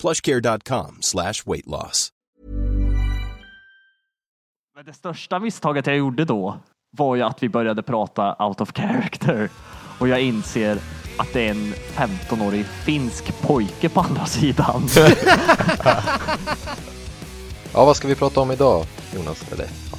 [0.00, 2.08] plushcare.com slash weight loss.
[4.86, 6.60] Det största misstaget jag gjorde då
[6.96, 9.48] var ju att vi började prata out of character
[9.98, 10.78] och jag inser
[11.18, 14.88] att det är en 15-årig finsk pojke på andra sidan.
[17.72, 19.52] Ja, vad ska vi prata om idag, Jonas?
[19.52, 19.98] Eller, fan.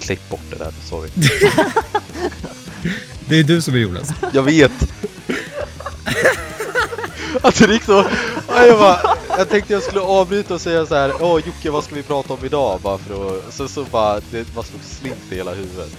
[0.00, 1.10] klipp bort det där, sorry.
[3.28, 4.10] Det är du som är Jonas.
[4.32, 4.72] Jag vet!
[7.42, 7.98] Alltså det gick så...
[8.00, 8.06] Och
[8.68, 8.98] Jag, bara,
[9.38, 11.12] jag tänkte jag skulle avbryta och säga så här.
[11.20, 12.80] Åh Jocke, vad ska vi prata om idag?
[12.80, 13.54] Bara för att...
[13.54, 15.96] Så, så bara, det bara slog slint i hela huvudet.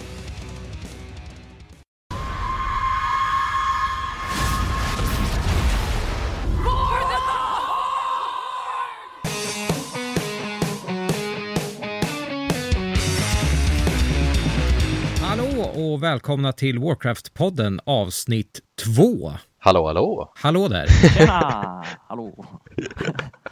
[15.22, 18.60] Hallå och välkomna till Warcraft-podden avsnitt
[18.96, 19.32] 2.
[19.62, 20.34] Hallå, hallå!
[20.36, 20.88] Hallå där!
[20.88, 21.86] Tjena!
[22.08, 22.46] Hallå!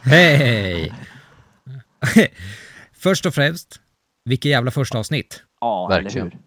[0.01, 0.93] Hej!
[2.93, 3.81] Först och främst,
[4.25, 5.43] vilket jävla första avsnitt.
[5.61, 6.27] Ja, Verkligen.
[6.27, 6.41] eller hur?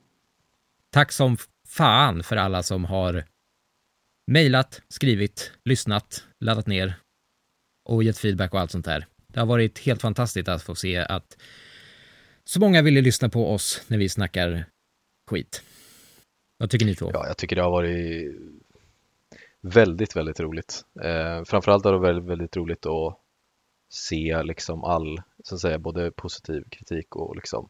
[0.93, 1.37] Tack som
[1.69, 3.25] fan för alla som har
[4.27, 6.95] mejlat, skrivit, lyssnat, laddat ner
[7.89, 9.07] och gett feedback och allt sånt där.
[9.27, 11.37] Det har varit helt fantastiskt att få se att
[12.45, 14.65] så många ville lyssna på oss när vi snackar
[15.31, 15.63] skit.
[16.59, 17.11] Vad tycker ni två?
[17.15, 18.37] Ja, jag tycker det har varit
[19.61, 20.85] väldigt, väldigt roligt.
[21.03, 23.17] Eh, framförallt har det väldigt, väldigt roligt att
[23.89, 27.69] se liksom all, så att säga, både positiv kritik och liksom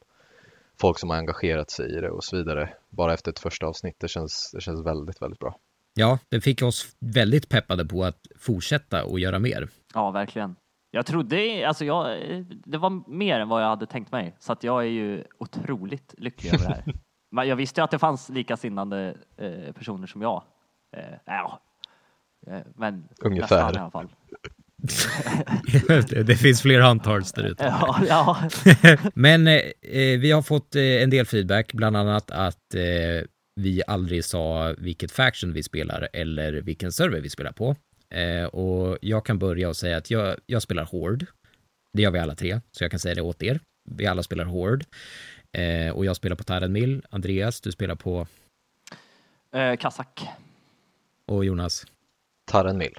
[0.80, 2.72] folk som har engagerat sig i det och så vidare.
[2.88, 5.56] Bara efter ett första avsnitt, det känns, det känns väldigt, väldigt bra.
[5.94, 9.68] Ja, det fick oss väldigt peppade på att fortsätta och göra mer.
[9.94, 10.56] Ja, verkligen.
[10.90, 12.18] Jag trodde, alltså jag,
[12.64, 16.14] det var mer än vad jag hade tänkt mig, så att jag är ju otroligt
[16.18, 16.94] lycklig över det här.
[17.30, 20.42] Men jag visste ju att det fanns likasinnande eh, personer som jag.
[20.96, 21.60] Eh, ja,
[22.74, 23.56] men Ungefär.
[23.56, 24.08] nästan i alla fall.
[26.26, 27.64] det finns fler huntars där ute.
[27.64, 28.48] Ja, ja.
[29.14, 33.82] Men eh, eh, vi har fått eh, en del feedback, bland annat att eh, vi
[33.86, 37.76] aldrig sa vilket faction vi spelar eller vilken server vi spelar på.
[38.14, 41.26] Eh, och jag kan börja och säga att jag, jag spelar Horde.
[41.92, 43.60] Det gör vi alla tre, så jag kan säga det åt er.
[43.90, 44.84] Vi alla spelar Horde.
[45.52, 47.02] Eh, och jag spelar på Tyrant Mill.
[47.10, 48.26] Andreas, du spelar på...
[49.54, 50.22] Eh, Kazak.
[51.26, 51.86] Och Jonas?
[52.50, 52.94] Tarren Mill.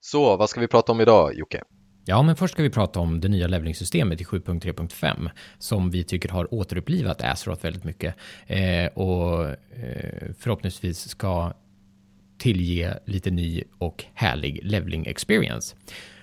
[0.00, 1.62] Så, vad ska vi prata om idag, Jocke?
[2.04, 6.28] Ja, men först ska vi prata om det nya levelingssystemet i 7.3.5 som vi tycker
[6.28, 8.14] har återupplivat Azeroth väldigt mycket
[8.46, 11.52] eh, och eh, förhoppningsvis ska
[12.38, 15.76] tillge lite ny och härlig leveling experience.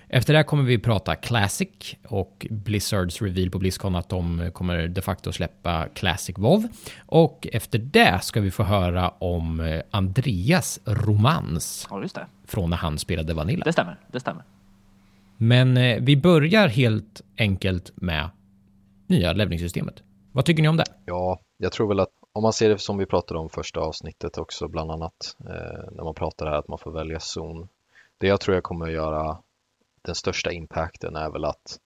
[0.08, 4.88] Efter det här kommer vi prata Classic och Blizzards reveal på Blizzcon att de kommer
[4.88, 6.68] de facto släppa Classic WoW.
[7.06, 12.26] Och efter det ska vi få höra om eh, Andreas romans Ja, just det.
[12.44, 13.64] Från när han spelade Vanilla.
[13.64, 14.00] Det stämmer.
[14.12, 14.44] Det stämmer.
[15.36, 18.30] Men eh, vi börjar helt enkelt med
[19.06, 20.02] nya levlingssystemet.
[20.32, 20.84] Vad tycker ni om det?
[21.04, 24.38] Ja, jag tror väl att om man ser det som vi pratade om första avsnittet
[24.38, 27.68] också bland annat eh, när man pratar här att man får välja zon.
[28.18, 29.38] Det jag tror jag kommer att göra
[30.02, 31.78] den största impacten är väl att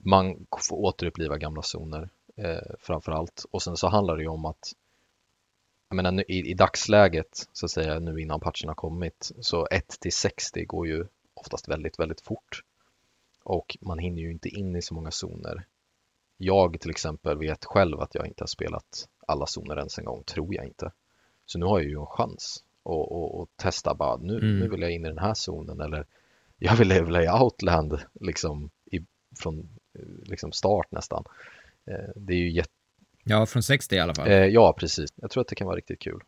[0.00, 3.44] man får återuppliva gamla zoner eh, framför allt.
[3.50, 4.72] Och sen så handlar det ju om att
[5.88, 9.88] jag menar, i, i dagsläget så att säga nu innan patchen har kommit så 1
[10.00, 12.62] till 60 går ju oftast väldigt, väldigt fort.
[13.42, 15.66] Och man hinner ju inte in i så många zoner.
[16.36, 20.22] Jag till exempel vet själv att jag inte har spelat alla zoner ens en gång,
[20.24, 20.92] tror jag inte.
[21.46, 24.58] Så nu har jag ju en chans att, att, att testa bara, nu, Mm.
[24.58, 26.06] nu vill jag in i den här zonen eller
[26.58, 29.00] jag vill levla i Outland liksom i,
[29.38, 31.24] från eh, liksom start nästan.
[31.84, 32.70] Eh, Det är ju jätte,
[33.28, 34.28] Ja, från 60 i alla fall.
[34.28, 36.20] eh, ja precis, jag tror att det kan vara riktigt kul.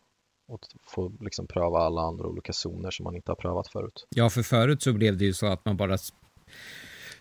[0.52, 4.06] Att få liksom pröva alla andra olika zoner som man inte har prövat förut.
[4.10, 5.98] Ja, för förut så blev det ju så att man bara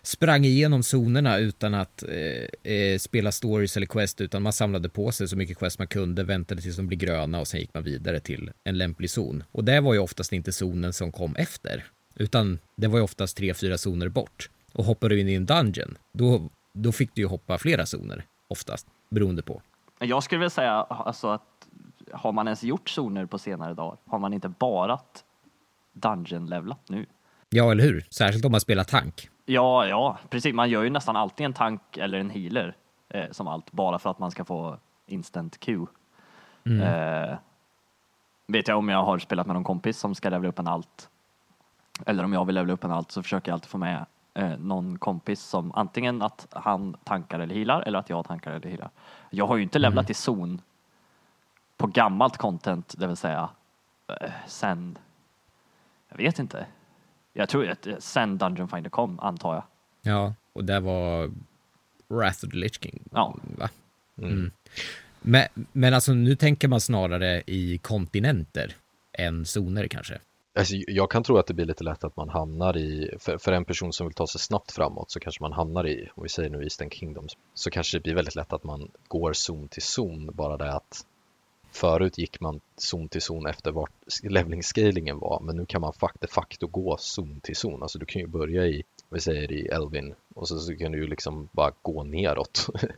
[0.02, 5.12] sprang igenom zonerna utan att eh, eh, spela stories eller quest, utan man samlade på
[5.12, 7.82] sig så mycket quest man kunde, väntade tills de blev gröna och sen gick man
[7.84, 9.44] vidare till en lämplig zon.
[9.52, 11.84] Och det var ju oftast inte zonen som kom efter,
[12.16, 14.50] utan det var ju oftast tre, fyra zoner bort.
[14.72, 18.24] Och hoppade du in i en dungeon, då, då fick du ju hoppa flera zoner,
[18.48, 19.62] oftast, beroende på.
[19.98, 21.68] Jag skulle vilja säga alltså att
[22.12, 23.98] har man ens gjort zoner på senare dagar?
[24.06, 24.98] Har man inte bara
[25.92, 27.06] dungeon-levlat nu?
[27.48, 28.06] Ja, eller hur?
[28.10, 29.28] Särskilt om man spelar tank.
[29.44, 30.54] Ja, ja, precis.
[30.54, 32.76] Man gör ju nästan alltid en tank eller en healer
[33.08, 35.86] eh, som allt, bara för att man ska få instant Q.
[36.64, 36.80] Mm.
[36.80, 37.38] Eh,
[38.46, 41.08] vet jag om jag har spelat med någon kompis som ska levla upp en alt,
[42.06, 44.06] eller om jag vill levla upp en alt så försöker jag alltid få med
[44.38, 48.68] eh, någon kompis som antingen att han tankar eller healar eller att jag tankar eller
[48.68, 48.90] healar.
[49.30, 50.10] Jag har ju inte levlat mm.
[50.10, 50.60] i zon
[51.76, 53.48] på gammalt content, det vill säga
[54.08, 54.98] eh, sen,
[56.08, 56.66] jag vet inte,
[57.32, 59.64] jag tror att eh, sen Dungeon Finder kom, antar jag.
[60.02, 61.30] Ja, och det var
[62.08, 63.02] Wrath of the Lich King.
[63.10, 63.34] Ja.
[63.58, 63.68] Va?
[64.18, 64.30] Mm.
[64.30, 64.50] Mm.
[65.20, 68.76] Men, men alltså nu tänker man snarare i kontinenter
[69.12, 70.18] än zoner kanske.
[70.54, 73.52] Alltså, jag kan tro att det blir lite lätt att man hamnar i, för, för
[73.52, 76.28] en person som vill ta sig snabbt framåt så kanske man hamnar i, om vi
[76.28, 79.82] säger nu Eastern Kingdoms, så kanske det blir väldigt lätt att man går zon till
[79.82, 81.04] zon, bara det att
[81.70, 83.92] Förut gick man zon till zon efter vart
[84.22, 87.82] levelingscalingen var, men nu kan man de facto gå zon till zon.
[87.82, 90.98] Alltså du kan ju börja i, vi säger i Elvin, och så, så kan du
[90.98, 92.66] ju liksom bara gå neråt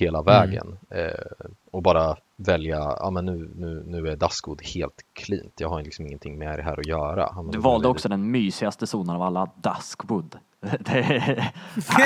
[0.00, 0.24] hela mm.
[0.24, 1.06] vägen mm.
[1.06, 5.82] eh, och bara välja, ja men nu, nu, nu är Daskwood helt cleant, jag har
[5.82, 7.28] liksom ingenting med det här att göra.
[7.52, 10.38] du valde också den mysigaste zonen av alla, Duskwood.
[10.86, 11.52] Är,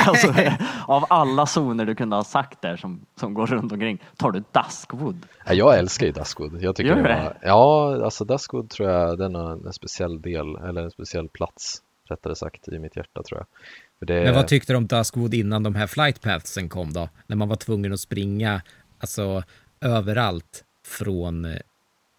[0.06, 0.35] alltså,
[0.87, 4.44] av alla zoner du kunde ha sagt där som, som går runt omkring, tar du
[4.52, 5.26] Duskwood?
[5.47, 6.62] Jag älskar ju Duskwood.
[6.62, 7.23] Jag tycker Gör det?
[7.25, 11.82] Var, ja, alltså Duskwood tror jag den har en speciell del, eller en speciell plats,
[12.08, 13.47] rättare sagt, i mitt hjärta tror jag.
[14.00, 14.25] Det...
[14.25, 17.08] Men vad tyckte du om Duskwood innan de här flight pathsen kom då?
[17.26, 18.62] När man var tvungen att springa,
[18.99, 19.43] alltså
[19.81, 21.46] överallt från,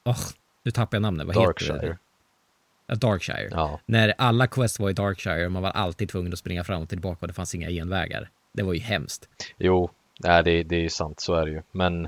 [0.05, 0.19] oh,
[0.63, 1.73] nu tappar jag namnet, vad Darkshire.
[1.73, 2.95] heter det?
[2.95, 3.49] Darkshire.
[3.51, 3.79] Ja.
[3.85, 7.17] När alla quest var i Darkshire, man var alltid tvungen att springa fram och tillbaka
[7.21, 8.29] och det fanns inga genvägar.
[8.53, 9.29] Det var ju hemskt.
[9.57, 9.89] Jo,
[10.19, 11.61] nej, det, det är ju sant, så är det ju.
[11.71, 12.07] Men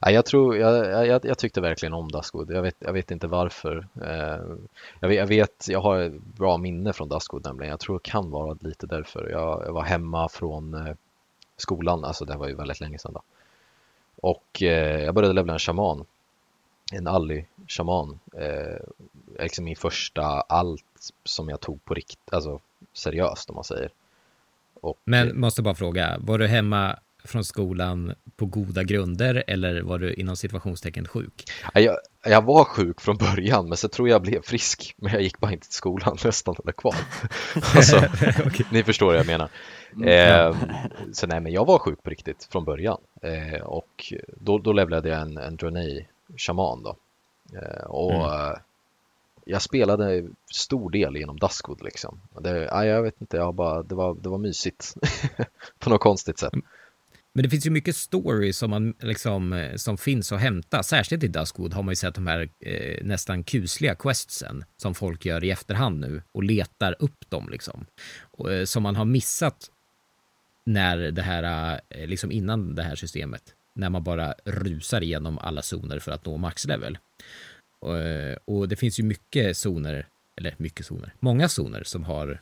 [0.00, 2.50] ja, jag tror, jag, jag, jag tyckte verkligen om Duskwood.
[2.50, 3.86] Jag vet, jag vet inte varför.
[4.02, 4.56] Eh,
[5.00, 7.70] jag, vet, jag, vet, jag har ett bra minne från Duskwood nämligen.
[7.70, 9.30] Jag tror det kan vara lite därför.
[9.30, 10.94] Jag, jag var hemma från eh,
[11.56, 13.22] skolan, alltså det var ju väldigt länge sedan då.
[14.20, 16.04] Och eh, jag började levla en shaman
[16.92, 18.18] en Alli-shaman.
[19.38, 22.60] Liksom min första allt som jag tog på riktigt, alltså
[22.92, 23.90] seriöst om man säger.
[24.80, 29.98] Och, Men måste bara fråga, var du hemma från skolan på goda grunder eller var
[29.98, 31.44] du inom situationstecken sjuk?
[31.74, 35.38] Jag, jag var sjuk från början men så tror jag blev frisk men jag gick
[35.38, 36.96] bara inte till skolan nästan eller kvar.
[37.74, 37.96] alltså,
[38.46, 38.66] okay.
[38.70, 39.48] Ni förstår vad jag menar.
[39.96, 40.08] Mm.
[40.08, 40.56] Eh,
[41.12, 45.08] så nej men jag var sjuk på riktigt från början eh, och då, då levlade
[45.08, 46.04] jag en, en Droney
[46.36, 46.96] shaman då.
[47.58, 48.56] Eh, och mm.
[49.44, 52.20] jag spelade stor del genom Duskwood liksom.
[52.40, 54.94] Det, ja, jag vet inte, jag bara, det, var, det var mysigt
[55.78, 56.52] på något konstigt sätt.
[57.36, 60.82] Men det finns ju mycket story som, man, liksom, eh, som finns att hämta.
[60.82, 65.24] Särskilt i Duskwood har man ju sett de här eh, nästan kusliga questsen som folk
[65.24, 67.86] gör i efterhand nu och letar upp dem liksom.
[68.20, 69.70] Och, eh, som man har missat
[70.66, 73.42] när det här, eh, liksom innan det här systemet
[73.74, 76.98] när man bara rusar igenom alla zoner för att nå maxlevel.
[77.80, 82.40] Och, eh, och det finns ju mycket zoner, eller mycket zoner, många zoner som har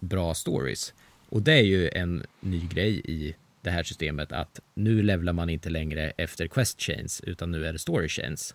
[0.00, 0.94] bra stories.
[1.28, 5.50] Och det är ju en ny grej i det här systemet att nu levlar man
[5.50, 8.54] inte längre efter quest chains utan nu är det story chains.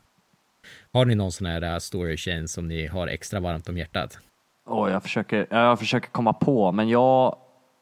[0.92, 4.20] Har ni någon sån här äh, story chain som ni har extra varmt om hjärtat?
[4.66, 7.38] Oh, jag, försöker, jag försöker komma på, men jag...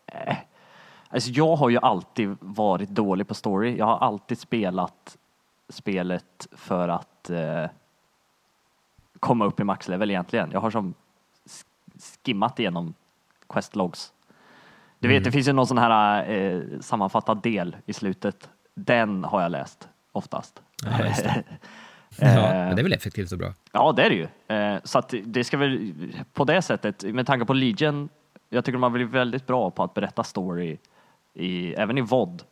[0.08, 0.38] Eh,
[1.14, 3.78] Alltså jag har ju alltid varit dålig på story.
[3.78, 5.18] Jag har alltid spelat
[5.70, 7.66] spelet för att eh,
[9.20, 10.52] komma upp i maxlevel egentligen.
[10.52, 10.94] Jag har som
[12.26, 12.94] skimmat igenom
[13.50, 14.14] questlogs.
[15.04, 15.24] Du vet, mm.
[15.24, 18.50] det finns ju någon sån här eh, sammanfattad del i slutet.
[18.76, 20.62] Den har jag läst oftast.
[20.86, 21.44] Ja, det.
[22.20, 23.54] ja, men det är väl effektivt och bra?
[23.72, 24.56] Ja, det är det ju.
[24.58, 25.94] Eh, så att det ska väl
[26.34, 28.10] på det sättet, med tanke på Legion,
[28.50, 30.78] jag tycker har blivit väldigt bra på att berätta story
[31.34, 32.44] i, även i VOD.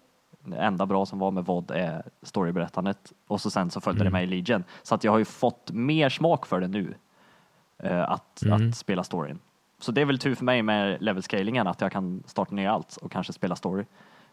[0.44, 4.14] Det enda bra som var med VOD är storyberättandet och så sen så följde mm.
[4.14, 4.64] det med i Legion.
[4.84, 6.94] Så att jag har ju fått mer smak för det nu.
[7.84, 8.70] Uh, att, mm.
[8.70, 9.40] att spela storyn.
[9.82, 12.70] Så det är väl tur för mig med level scalingen att jag kan starta ner
[12.70, 13.86] allt och kanske spela story.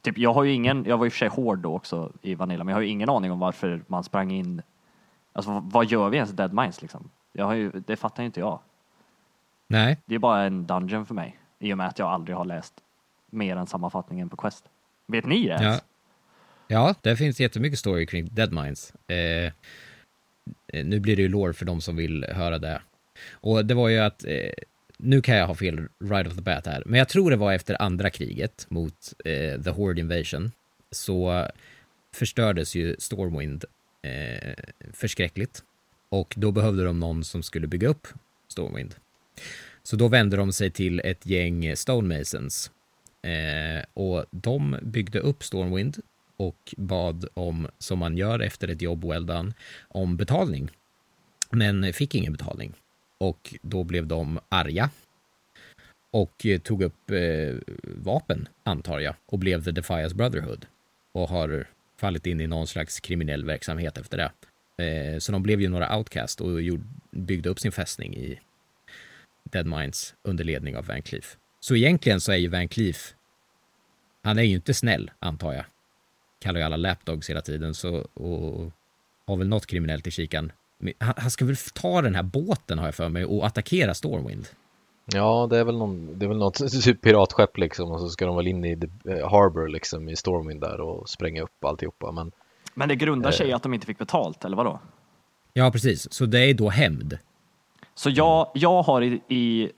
[0.02, 2.34] Typ, jag har ju ingen, jag var i och för sig hård då också i
[2.34, 4.62] Vanilla, men jag har ju ingen aning om varför man sprang in.
[5.32, 7.10] Alltså vad gör vi ens i Dead Minds liksom?
[7.32, 8.60] Jag har ju, det fattar ju inte jag.
[9.66, 9.98] Nej.
[10.04, 12.74] Det är bara en dungeon för mig i och med att jag aldrig har läst
[13.30, 14.64] mer än sammanfattningen på Quest.
[15.06, 15.62] Vet ni det?
[15.62, 15.80] Ja.
[16.68, 18.92] ja, det finns jättemycket story kring Deadmines.
[19.06, 19.52] Eh,
[20.84, 22.82] nu blir det ju lore för de som vill höra det.
[23.32, 24.50] Och det var ju att, eh,
[24.98, 27.52] nu kan jag ha fel right off the bat här, men jag tror det var
[27.52, 30.52] efter andra kriget mot eh, The Horde Invasion,
[30.90, 31.46] så
[32.14, 33.64] förstördes ju Stormwind
[34.02, 34.54] eh,
[34.92, 35.62] förskräckligt.
[36.08, 38.08] Och då behövde de någon som skulle bygga upp
[38.48, 38.94] Stormwind.
[39.82, 42.70] Så då vände de sig till ett gäng Stonemasons.
[43.22, 45.96] Eh, och de byggde upp Stormwind
[46.36, 49.52] och bad om, som man gör efter ett jobb well done,
[49.88, 50.70] om betalning.
[51.50, 52.74] Men fick ingen betalning.
[53.18, 54.90] Och då blev de arga.
[56.10, 60.66] Och eh, tog upp eh, vapen, antar jag, och blev The Defias Brotherhood.
[61.12, 64.30] Och har fallit in i någon slags kriminell verksamhet efter det.
[64.84, 68.40] Eh, så de blev ju några outcast och gjorde, byggde upp sin fästning i
[69.44, 71.36] Dead Minds under ledning av Van Cleef.
[71.60, 73.14] Så egentligen så är ju Van Cleef,
[74.22, 75.64] han är ju inte snäll, antar jag.
[76.40, 78.72] Kallar ju alla lapdogs hela tiden så, och
[79.26, 80.52] har väl något kriminellt i kikan.
[81.00, 84.46] Han, han ska väl ta den här båten har jag för mig och attackera Stormwind.
[85.14, 86.54] Ja, det är väl, någon, det är väl något
[86.84, 90.16] typ piratskepp liksom och så ska de väl in i the eh, Harbor liksom i
[90.16, 92.12] Stormwind där och spränga upp alltihopa.
[92.12, 92.32] Men,
[92.74, 94.80] Men det grundar sig i att de inte fick betalt, eller vadå?
[95.52, 96.12] Ja, precis.
[96.12, 97.18] Så det är då hämnd.
[97.94, 99.70] Så jag, jag har i, i,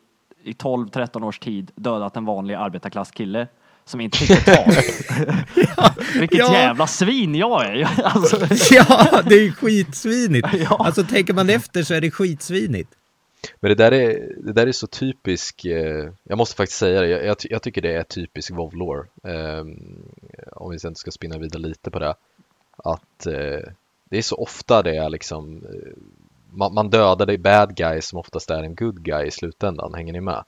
[0.42, 3.48] i 12-13 års tid dödat en vanlig arbetarklasskille
[3.90, 4.78] som inte fick betalt.
[6.20, 6.52] Vilket Ja.
[6.52, 7.88] jävla svin jag är!
[8.04, 8.36] Alltså,
[8.74, 10.48] Ja, det är skitsvinigt.
[10.58, 10.76] Ja.
[10.86, 12.90] Alltså tänker man efter så är det skitsvinigt.
[13.60, 17.08] men det där är, det där är så typisk, eh, jag måste faktiskt säga det,
[17.08, 19.06] jag, jag, jag tycker det är typisk WoW lore.
[19.24, 19.64] Eh,
[20.52, 22.14] om vi sen ska spinna vidare lite på det.
[22.84, 23.68] Att eh,
[24.10, 25.92] det är så ofta det är liksom, eh,
[26.52, 30.12] man, man dödar det bad guy som oftast är en good guy i slutändan, hänger
[30.12, 30.44] ni med?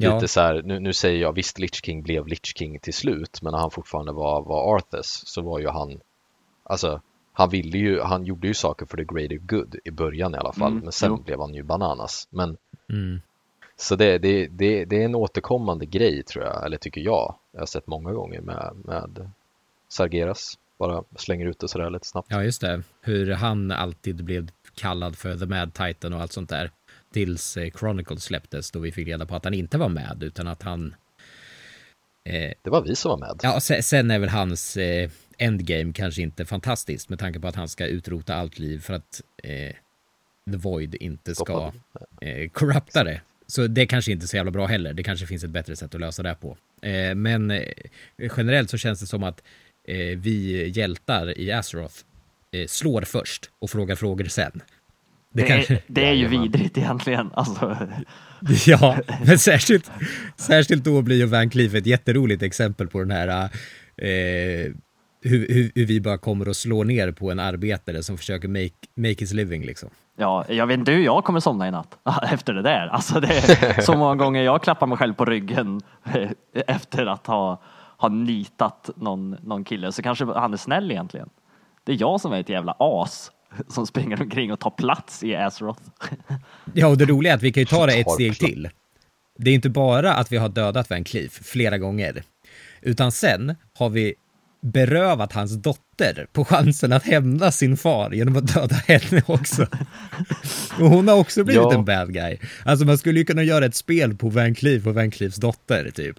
[0.00, 0.14] Ja.
[0.14, 3.42] Lite så här, nu, nu säger jag visst Lich King blev Lich King till slut,
[3.42, 6.00] men när han fortfarande var, var Arthas så var ju han,
[6.64, 7.00] alltså
[7.32, 10.52] han ville ju, han gjorde ju saker för the greater good i början i alla
[10.52, 11.22] fall, Mm, men sen jo.
[11.22, 12.28] blev han ju bananas.
[12.30, 12.56] Men
[12.90, 13.20] Mm.
[13.76, 17.34] så det, det, det, det är en återkommande grej tror jag, eller tycker jag.
[17.52, 19.30] Jag har sett många gånger med, med
[19.88, 20.58] Sargeras.
[20.78, 22.28] Bara slänger ut det sådär lite snabbt.
[22.30, 22.82] Ja, just det.
[23.00, 26.70] Hur han alltid blev kallad för The Mad Titan och allt sånt där.
[27.12, 30.48] Tills eh, Chronicles släpptes då vi fick reda på att han inte var med utan
[30.48, 30.94] att han...
[32.24, 33.40] Eh, Det var vi som var med.
[33.42, 37.56] ja, sen, sen är väl hans eh, endgame kanske inte fantastiskt med tanke på att
[37.56, 39.72] han ska utrota allt liv för att eh,
[40.50, 41.72] The Void inte ska
[42.20, 43.20] eh, corrupta det.
[43.46, 44.92] Så det kanske inte är så jävla bra heller.
[44.92, 46.56] Det kanske finns ett bättre sätt att lösa det på.
[46.82, 47.62] Eh, men eh,
[48.36, 49.42] generellt så känns det som att
[49.84, 51.94] eh, vi hjältar i Azeroth
[52.50, 54.62] eh, slår först och frågar frågor sen.
[55.34, 55.74] Det, det, kanske...
[55.74, 56.42] är, det är ju Jajamän.
[56.42, 57.30] vidrigt egentligen.
[57.34, 57.76] Alltså,
[58.66, 59.90] Ja, men särskilt,
[60.36, 63.50] särskilt då blir ju Van Cleef ett jätteroligt exempel på den här
[63.96, 64.72] eh,
[65.22, 68.74] hur, hur, hur vi bara kommer och slår ner på en arbetare som försöker make,
[68.96, 69.88] make his living liksom.
[70.16, 71.98] ja, jag vet inte hur jag kommer somna i natt
[72.32, 72.86] efter det där.
[72.86, 75.80] Alltså, det är så många gånger jag klappar mig själv på ryggen
[76.14, 76.30] eh,
[76.66, 77.62] efter att ha,
[77.96, 79.92] ha nitat någon, någon kille.
[79.92, 81.28] Så kanske han är snäll egentligen.
[81.84, 83.30] Det är jag som är ett jävla as
[83.68, 85.82] som springer omkring och tar plats i Azeroth.
[86.74, 88.68] Ja, och det roliga är att vi kan ju ta det ett steg till.
[89.38, 92.22] Det är inte bara att vi har dödat Van Cleef flera gånger,
[92.82, 94.14] utan sen har vi
[94.62, 99.66] berövat hans dotter på chansen att hämna sin far genom att döda henne också.
[100.80, 101.74] Och hon har också blivit Ja.
[101.74, 102.38] en bad guy.
[102.64, 105.90] Alltså man skulle ju kunna göra ett spel på Van Cleef och Van Cleefs dotter,
[105.94, 106.16] typ.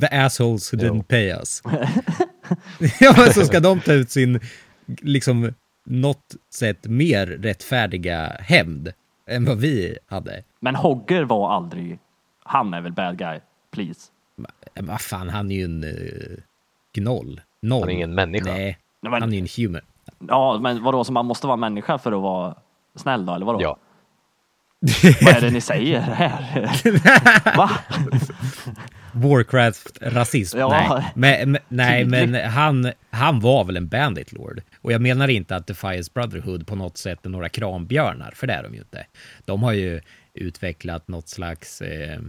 [0.00, 0.88] The assholes who Jo.
[0.94, 1.62] didn't pay us.
[3.00, 4.40] ja, men så ska de ta ut sin,
[5.00, 5.54] liksom,
[5.84, 8.92] något sätt mer rättfärdiga hämnd
[9.26, 10.42] än vad vi hade.
[10.60, 11.98] Men Hogger var aldrig,
[12.44, 14.10] han är väl bad guy, please.
[14.74, 16.38] Men vad fan, han är ju en uh,
[16.94, 17.40] gnoll.
[17.62, 17.80] Noll.
[17.80, 18.44] Han är ingen människa.
[18.52, 19.82] Nej, Nej, men- han är ju en human.
[20.28, 22.54] Ja, men vadå, så man måste vara människa för att vara
[22.94, 23.62] snäll då, eller vadå?
[23.62, 23.76] Ja,
[25.24, 27.56] Vad är det ni säger här?
[27.56, 27.70] Va?
[29.12, 30.58] Warcraft-rasism.
[30.58, 31.04] Ja.
[31.14, 34.62] Nej, men, nej, men han, han var väl en bandit lord.
[34.80, 38.52] Och jag menar inte att Defiance Brotherhood på något sätt är några krambjörnar, för det
[38.52, 39.06] är de ju inte.
[39.44, 40.00] De har ju
[40.34, 42.20] utvecklat något slags eh,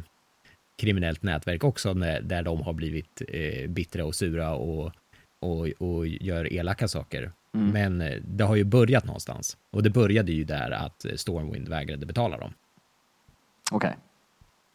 [0.77, 4.91] kriminellt nätverk också, där de har blivit eh, bittra och sura och,
[5.39, 7.31] och, och gör elaka saker.
[7.55, 7.69] Mm.
[7.69, 9.57] Men eh, det har ju börjat någonstans.
[9.71, 12.53] Och det började ju där att Stormwind vägrade betala dem.
[13.71, 13.95] Okej.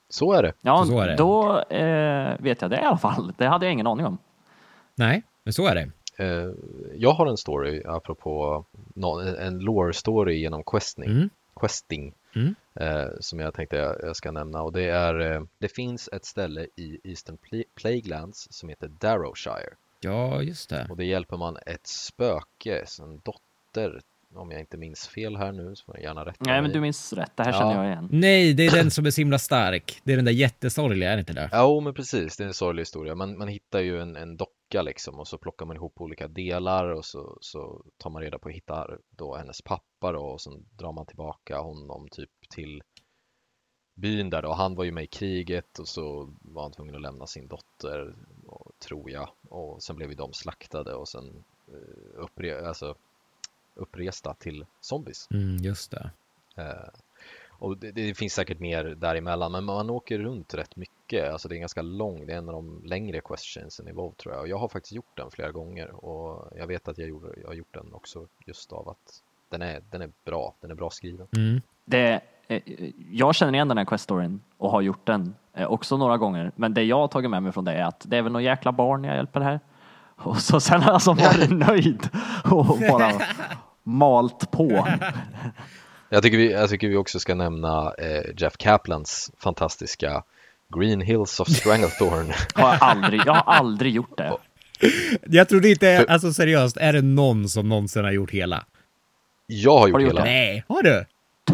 [0.09, 0.53] Så är det.
[0.61, 1.17] Ja, Så är det.
[1.17, 3.33] då eh, vet jag det i alla fall.
[3.39, 4.19] Det hade jag ingen aning om.
[4.95, 5.91] Nej, men så är det.
[6.25, 6.51] Eh,
[6.95, 8.65] jag har en story apropå
[9.39, 11.11] en lore story genom questing.
[11.11, 11.31] Mm.
[11.61, 12.15] questing.
[12.37, 12.55] Mm.
[12.75, 16.25] eh, som jag tänkte jag, jag ska nämna och det är eh, det finns ett
[16.25, 20.87] ställe i Eastern Pla- Plaguelands som heter Darrowshire Ja, just det.
[20.91, 24.01] och det hjälper man ett spöke, en dotter
[24.35, 26.81] om jag inte minns fel här nu så får jag gärna rätta Nej, men du
[26.81, 27.37] minns rätt.
[27.37, 27.59] Det här Ja.
[27.59, 28.09] känner jag igen.
[28.13, 30.01] Nej, det är den som är så himla stark.
[30.05, 31.51] Det är den där jättesorgliga, är det inte det?
[31.53, 32.37] Jo, men precis.
[32.37, 33.15] Det är en sorglig historia.
[33.15, 36.89] Man, man hittar ju en, en docka liksom och så plockar man ihop olika delar
[36.89, 40.67] och så, så tar man reda på att hitta då hennes pappa då och sen
[40.79, 42.83] drar man tillbaka honom typ till
[43.95, 44.53] byn där då.
[44.53, 48.15] Han var ju med i kriget och så var han tvungen att lämna sin dotter,
[48.47, 49.29] och, tror jag.
[49.49, 52.95] Och sen blev ju de slaktade och sen eh, uppre, alltså,
[53.79, 55.29] uppresta till zombies.
[55.31, 56.11] Mm, just det.
[56.57, 56.89] Eh,
[57.59, 61.33] och det, det finns säkert mer däremellan, men man åker runt rätt mycket.
[61.33, 64.35] Alltså det är ganska lång, det är en av de längre questionsen i WoW tror
[64.35, 64.43] jag.
[64.43, 67.49] Och jag har faktiskt gjort den flera gånger och jag vet att jag, gjorde, jag
[67.49, 70.91] har gjort den också just av att den är, den är bra, den är bra
[70.91, 71.27] skriven.
[71.37, 71.61] Mm.
[71.85, 72.63] Det, eh,
[73.11, 76.53] jag känner igen den här quest-storyn och har gjort den eh, också några gånger.
[76.57, 78.45] Men det jag har tagit med mig från det är att det är väl någon
[78.45, 79.61] jäkla barn jag hjälper här.
[80.17, 82.09] Och så sen har jag som varit nöjd
[82.45, 83.13] och bara
[83.89, 84.89] malt på.
[86.11, 90.23] Jag tycker vi, jag tycker vi också ska nämna eh, Jeff Kaplans fantastiska
[90.77, 92.33] Green Hills of Stranglethorn.
[92.55, 94.33] Har jag, aldrig, jag har aldrig gjort det.
[95.27, 98.65] Jag trodde inte, alltså seriöst, är det någon som någonsin har gjort hela?
[99.47, 100.21] Jag har gjort gjort hela.
[100.21, 100.31] det?
[100.31, 101.05] Nej, har du?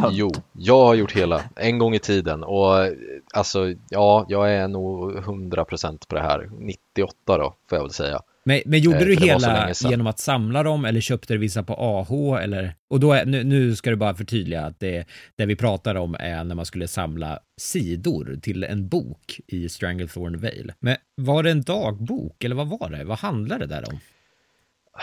[0.00, 0.14] Tönt.
[0.14, 2.88] Jo, jag har gjort hela en gång i tiden och
[3.34, 6.50] alltså ja, jag är nog 100% på det här.
[6.58, 8.20] 98 då, får jag väl säga.
[8.44, 11.74] Men, men gjorde Eh, du hela genom att samla dem eller köpte du vissa på
[11.74, 12.74] AH eller?
[12.90, 16.16] Och då är, nu, nu ska du bara förtydliga att det, det vi pratar om
[16.20, 20.74] är när man skulle samla sidor till en bok i Stranglethorn Vale.
[20.80, 23.04] Men var det en dagbok eller vad var det?
[23.04, 23.98] Vad handlade det där om?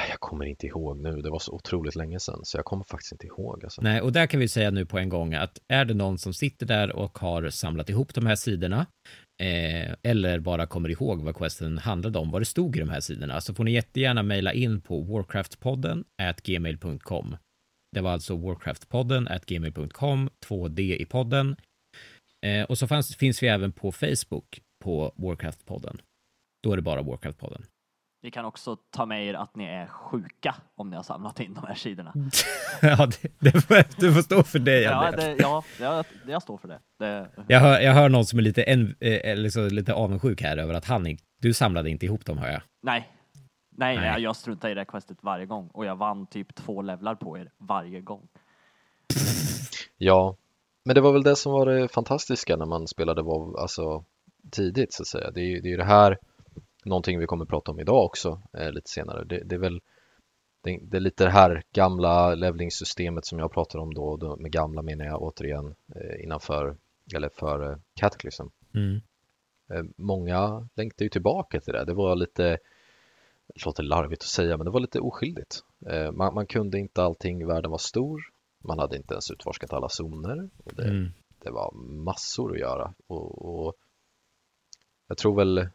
[0.09, 3.11] Jag kommer inte ihåg nu, det var så otroligt länge sedan så jag kommer faktiskt
[3.11, 3.63] inte ihåg.
[3.63, 3.81] Alltså.
[3.81, 6.33] Nej, och där kan vi säga nu på en gång att är det någon som
[6.33, 8.85] sitter där och har samlat ihop de här sidorna
[9.41, 12.99] eh, eller bara kommer ihåg vad questen handlade om, vad det stod i de här
[12.99, 17.37] sidorna, så får ni jättegärna mejla in på warcraftpodden at gmail.com.
[17.95, 21.55] Det var alltså warcraftpodden at gmail.com, 2D i podden.
[22.45, 26.01] Eh, och så fanns, finns vi även på Facebook på Warcraftpodden.
[26.63, 27.65] Då är det bara Warcraftpodden.
[28.23, 31.53] Vi kan också ta med er att ni är sjuka om ni har samlat in
[31.53, 32.13] de här sidorna.
[32.81, 36.57] ja, det, det får, du får stå för det, Ja, det, ja jag, jag står
[36.57, 36.79] för det.
[36.99, 40.57] det Jag hör, jag hör någon som är lite, en, eh, liksom lite avundsjuk här
[40.57, 42.61] över att han du samlade inte ihop dem hör jag.
[42.81, 43.07] nej.
[43.77, 44.21] Nej, Nej.
[44.21, 47.37] jag struntar i det här questet varje gång och jag vann typ två levlar på
[47.37, 48.27] er varje gång.
[49.97, 50.35] Ja,
[50.85, 54.03] men det var väl det som var det fantastiska när man spelade WoW alltså,
[54.51, 55.31] tidigt så att säga.
[55.31, 56.17] Det är ju det, är ju det här,
[56.85, 59.23] någonting vi kommer prata om idag också eh, lite senare.
[59.23, 59.81] Det, det är väl
[60.63, 64.51] det, det är lite det här gamla levlingssystemet som jag pratar om då, då med
[64.51, 66.75] gamla menar jag återigen eh, innanför,
[67.15, 68.45] eller för eh, Cataclysm.
[68.75, 69.01] Mm.
[69.73, 71.85] Eh, många längtar ju tillbaka till det.
[71.85, 72.43] Det var lite,
[73.47, 75.63] det låter larvigt att säga, men det var lite oskyldigt.
[75.89, 78.21] Eh, man, man kunde inte allting, världen var stor.
[78.63, 80.49] Man hade inte ens utforskat alla zoner.
[80.65, 81.09] Och det, Mm.
[81.43, 81.71] det var
[82.05, 82.93] massor att göra.
[83.07, 83.73] Och, och
[85.07, 85.67] jag tror väl,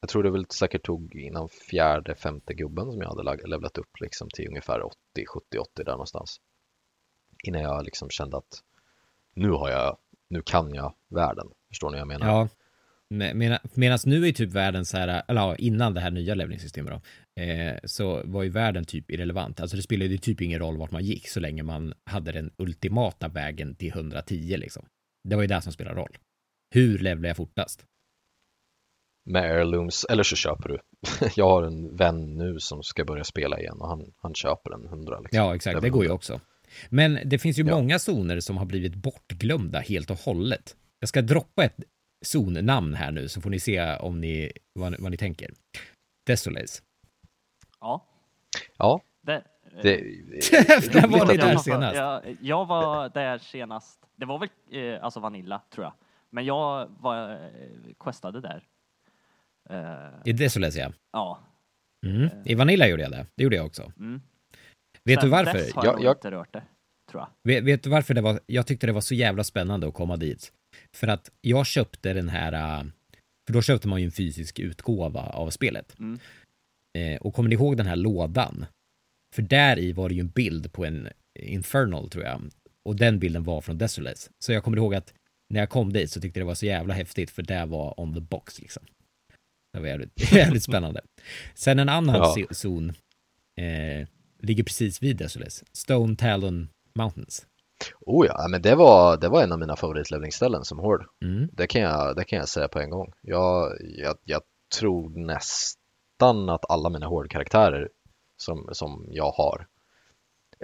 [0.00, 4.00] jag tror det väl säkert tog innan fjärde, femte gubben som jag hade levlat upp
[4.00, 4.96] liksom till ungefär 80,
[5.34, 6.40] 70, 80 där någonstans.
[7.44, 8.62] Innan jag liksom kände att
[9.34, 9.96] nu har jag,
[10.28, 11.46] nu kan jag världen.
[11.68, 12.26] Förstår ni vad jag menar?
[12.26, 12.48] Ja.
[13.74, 17.42] Medan nu är typ världen så här, eller ja, innan det här nya levlingssystemet då,
[17.42, 19.60] eh, så var ju världen typ irrelevant.
[19.60, 22.50] Alltså det spelade ju typ ingen roll vart man gick så länge man hade den
[22.56, 24.86] ultimata vägen till 110 liksom.
[25.28, 26.18] Det var ju det som spelade roll.
[26.74, 27.86] Hur levlar jag fortast?
[29.26, 30.78] Med heirlooms eller så köper du.
[31.36, 34.84] Jag har en vän nu som ska börja spela igen och han, han köper en
[34.84, 35.20] 100.
[35.20, 35.38] Liksom.
[35.38, 35.82] Ja, exakt.
[35.82, 36.14] Det går ju 100.
[36.14, 36.40] också.
[36.88, 37.74] Men det finns ju Ja.
[37.76, 40.76] många zoner som har blivit bortglömda helt och hållet.
[41.00, 41.76] Jag ska droppa ett
[42.24, 45.50] zonnamn här nu så får ni se om ni, vad, vad ni tänker.
[46.26, 46.82] Desolays.
[47.80, 48.06] Ja,
[48.78, 49.42] Ja, det,
[49.82, 50.00] det,
[50.94, 51.96] När var ni där senast?
[51.96, 54.00] Jag, jag var där senast.
[54.16, 55.92] Det var väl eh, alltså Vanilla, tror jag.
[56.30, 57.38] Men jag var eh,
[58.00, 58.62] questade där.
[59.70, 60.92] Eh, I Desolays, ja.
[61.12, 61.40] ja.
[62.06, 62.28] Mm.
[62.44, 63.26] I Vanilla gjorde jag det.
[63.36, 63.92] Det gjorde jag också.
[63.98, 64.20] Mm.
[65.04, 65.52] Vet Sen du varför?
[65.58, 66.62] Dess har Jag- jag, inte rört det,
[67.10, 67.28] tror jag.
[67.54, 68.40] Vet, vet du varför det var?
[68.46, 70.52] Jag tyckte det var så jävla spännande att komma dit.
[70.96, 72.84] För att jag köpte den här, äh,
[73.46, 75.98] för då köpte man ju en fysisk utgåva av spelet.
[75.98, 76.18] Mm.
[76.98, 78.66] Eh, och kommer ni ihåg den här lådan?
[79.34, 82.42] För där i var det ju en bild på en Infernal tror jag.
[82.84, 84.30] Och den bilden var från Desolates.
[84.44, 85.14] Så jag kommer ihåg att
[85.54, 88.00] när jag kom dit så tyckte jag det var så jävla häftigt för det var
[88.00, 88.82] on the box liksom.
[89.76, 91.00] Det var jävligt, jävligt spännande.
[91.54, 92.46] Sen en annan Ja.
[92.50, 92.88] zon
[93.56, 94.08] eh,
[94.42, 95.64] ligger precis vid Desolates.
[95.72, 97.46] Stone Talon Mountains.
[98.00, 101.06] Oh ja, men det var, det var en av mina favoritlevlingsställen som Horde.
[101.22, 101.48] Mm.
[101.52, 103.12] Det kan jag, det kan jag säga på en gång.
[103.22, 104.42] Jag, jag, jag
[104.78, 107.88] tror nästan att alla mina Horde-karaktärer
[108.36, 109.66] som, som jag har,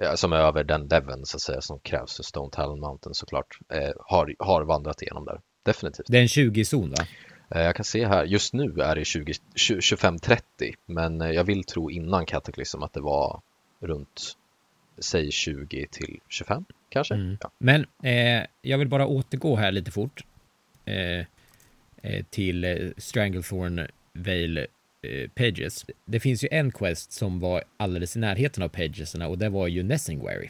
[0.02, 3.14] eh, som är över den leveln så att säga som krävs för Stone Talon Mountain
[3.14, 5.40] såklart, eh, har, har vandrat igenom där.
[5.64, 6.06] Definitivt.
[6.08, 7.04] Det är en 20-zon va?
[7.54, 10.40] Eh, Jag kan se här, just nu är det 20 20 25-30
[10.86, 13.40] men eh, jag vill tro innan Cataclysm att det var
[13.80, 14.36] runt
[14.98, 17.14] säg 20 till 25 kanske.
[17.14, 17.38] Mm.
[17.40, 17.50] Ja.
[17.58, 20.24] Men eh, jag vill bara återgå här lite fort
[20.84, 21.26] eh,
[22.02, 24.66] eh, till Stranglethorn Vale
[25.02, 25.84] eh, Pages.
[26.04, 29.66] Det finns ju en quest som var alldeles i närheten av Pagesarna och det var
[29.66, 30.48] ju Nessingwary.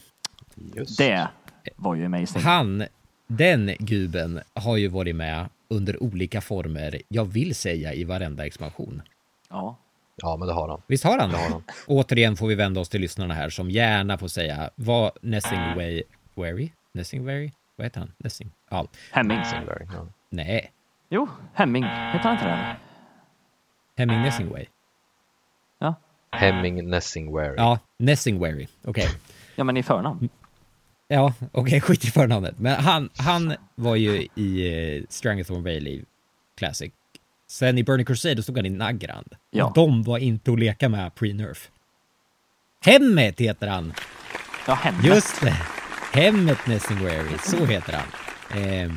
[0.75, 0.99] Just.
[0.99, 1.29] Det
[1.77, 2.43] var ju amazing.
[2.43, 2.85] Han,
[3.27, 9.03] den guben, har ju varit med under olika former, jag vill säga i varenda expansion.
[9.51, 9.77] Ja.
[10.17, 10.83] Ja men det har han.
[10.87, 11.31] Visst har han?
[11.31, 11.63] Det har han.
[11.87, 16.03] Återigen får vi vända oss till lyssnarna här som gärna får säga vad Nessingwary,
[16.35, 16.71] Wary?
[16.93, 17.51] Nessingwary?
[17.77, 18.13] Vad heter han?
[18.19, 18.51] Nessing?
[18.71, 19.45] Ja, Hemming.
[19.45, 20.07] Singleberry, ja.
[20.31, 20.73] nej.
[21.09, 21.85] Jo, Hemming.
[21.85, 22.77] Heter han inte det?
[23.97, 24.67] Hemming Nessingway.
[25.79, 25.95] Ja.
[26.33, 27.55] Hemming Nessingwary.
[27.57, 28.67] Ja, Nessingwary.
[28.85, 29.09] Okej.
[29.57, 30.29] Ja, men i förnamn.
[31.13, 32.59] Ja, okej, skit i förnamnet.
[32.59, 34.71] Men han, han var ju i
[35.01, 36.05] uh, Stranglethorn Valley
[36.57, 36.93] Classic.
[37.47, 39.35] Sen i Burning Crusade då stod han i Nagrand.
[39.51, 39.65] Ja.
[39.67, 41.71] Och de var inte att leka med pre-nerf.
[42.85, 43.93] Hemmet heter han!
[44.67, 45.05] Ja, Hemmet.
[45.05, 45.57] Just det!
[46.13, 48.09] Hemmet Nessingwary, så heter han.
[48.63, 48.93] Eh,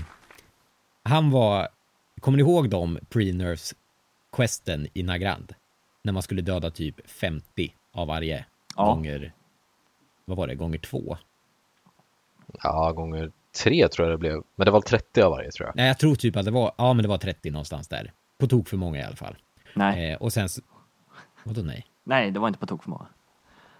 [1.04, 1.68] han var,
[2.20, 3.74] kommer ni ihåg de pre-nerfs
[4.36, 5.54] questen i Nagrand?
[6.04, 8.86] När man skulle döda typ 50 av varje Ja.
[8.86, 9.34] gånger,
[10.26, 11.18] vad var det, gånger två?
[12.64, 13.32] Ja, gånger
[13.64, 14.42] tre tror jag det blev.
[14.56, 15.76] Men det var 30 av varje tror jag.
[15.76, 18.12] Nej, jag tror typ att det var, ja men det var 30 någonstans där.
[18.40, 19.36] På tok för många i alla fall.
[19.74, 20.12] Nej.
[20.12, 20.48] Eh, och sen,
[21.44, 21.86] vadå nej?
[22.04, 23.06] Nej, det var inte på tok för många.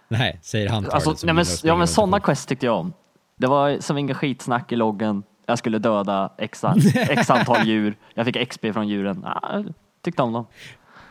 [0.08, 0.86] Nej, säger han.
[0.90, 2.92] Alltså, nej, men, ja, men sådana quest tyckte jag om.
[3.36, 5.22] Det var som inga skitsnack i loggen.
[5.46, 7.96] Jag skulle döda x, x antal djur.
[8.14, 9.24] Jag fick XP från djuren.
[9.24, 9.62] Ah,
[10.02, 10.46] tyckte om dem.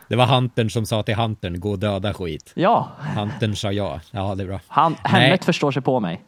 [0.08, 2.51] Det var Huntern som sa till Huntern, gå och döda skit.
[2.56, 3.99] Ja, Huntern sa ja.
[4.12, 4.60] Ja, det är bra.
[4.67, 5.21] han, Nej.
[5.21, 6.23] Hemmet förstår sig på mig.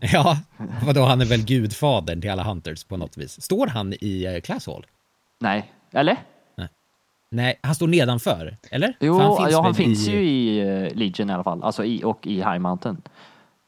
[0.12, 0.38] Ja,
[0.86, 3.42] vadå, han är väl gudfadern till alla Hunters på något vis.
[3.42, 4.86] Står han i eh, Class Hall?
[5.40, 6.16] Nej, eller?
[7.30, 8.96] Nej, han står nedanför, eller?
[9.00, 11.62] Jo, För ja, han finns ju i uh, Legion i alla fall.
[11.62, 13.02] Alltså i, och i High Mountain.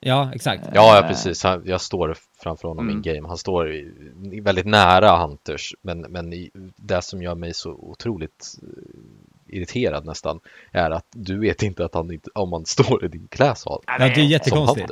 [0.00, 0.64] Ja, exakt.
[0.74, 1.42] Ja, ja precis.
[1.44, 2.96] Han, jag står framför honom Mm.
[2.96, 3.28] in game.
[3.28, 3.92] Han står i,
[4.32, 10.04] i väldigt nära Hunters, men, men i, det som gör mig så otroligt eh, irriterad
[10.04, 10.40] nästan
[10.72, 13.82] är att du vet inte att han inte, om man står i din kläshal.
[13.86, 14.90] Ja, det är jättekonstigt.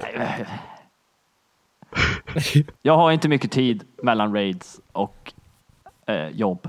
[2.83, 5.33] Jag har inte mycket tid mellan raids och
[6.07, 6.69] eh, jobb.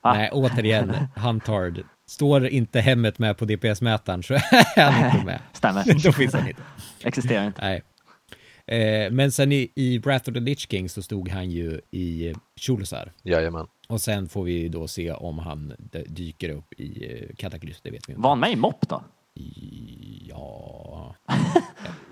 [0.00, 0.14] Ah.
[0.14, 1.84] Nej, återigen, Huntard.
[2.08, 4.34] Står inte hemmet med på DPS-mätaren så
[4.76, 5.40] är han inte med.
[5.52, 5.84] Stämmer.
[6.04, 6.62] Då finns han inte.
[7.04, 7.62] Existerar inte.
[7.62, 7.82] Nej.
[8.66, 12.34] Eh, men sen i, i Wrath of the Lich King så stod han ju i
[12.60, 13.12] Sholosar.
[13.22, 13.66] Jajamän.
[13.88, 15.72] Och sen får vi då se om han
[16.06, 18.22] dyker upp i eh, Kataklysm, det vet vi inte.
[18.22, 19.02] Var han med i MOP då?
[20.24, 21.14] Ja...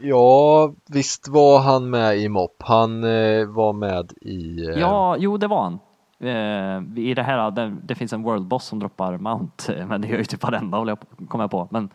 [0.00, 2.62] Ja, visst var han med i MOP.
[2.62, 4.66] Han eh, var med i...
[4.66, 5.78] Eh, Ja, jo det var han.
[6.20, 10.00] Eh, I det här, det, det finns en world boss som droppar Mount, eh, men
[10.00, 11.68] det gör ju typ varenda håller jag på, kommer jag på.
[11.70, 11.90] Men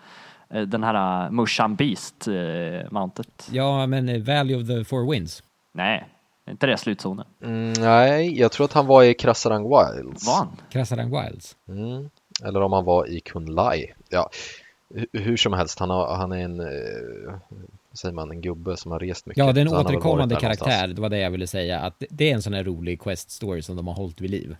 [0.49, 3.49] eh, den här uh, Mushan Beast eh, Mountet.
[3.51, 5.43] ja, men eh, Valley of the Four Winds.
[5.73, 6.07] Nej,
[6.49, 7.25] inte det slutzonen?
[7.43, 10.27] mm, nej, jag tror att han var i Krasarang Wilds.
[10.27, 10.47] Var han?
[10.69, 11.55] Krasarang Wilds.
[11.67, 12.09] Mm.
[12.43, 13.93] Eller om han var i Kunlai.
[14.09, 14.29] Ja,
[15.13, 17.35] hur som helst, han, har, han är en, eh,
[17.93, 19.37] säger man, en gubbe som har rest mycket.
[19.45, 20.65] Ja, det är en återkommande karaktär.
[20.65, 20.95] någonstans.
[20.95, 21.79] Det var det jag ville säga.
[21.79, 24.55] Att det- är en sån här rolig quest story som de har hållit vid liv.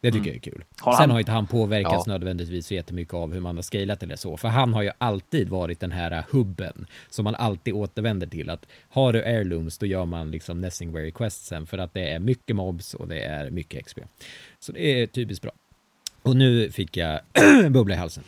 [0.00, 0.64] Det tycker jag är kul.
[0.80, 2.12] Har Sen har inte han påverkats Ja.
[2.12, 4.36] nödvändigtvis så jättemycket av hur man har scalat eller så.
[4.36, 8.50] För han har ju alltid varit den här hubben som man alltid återvänder till.
[8.50, 12.56] Att har du heirlooms då gör man liksom Nessingwary questsen för att det är mycket
[12.56, 13.98] mobs och det är mycket XP.
[14.60, 15.52] Så det är typiskt bra.
[16.22, 17.20] Och nu fick jag
[17.70, 18.24] bubbla i halsen.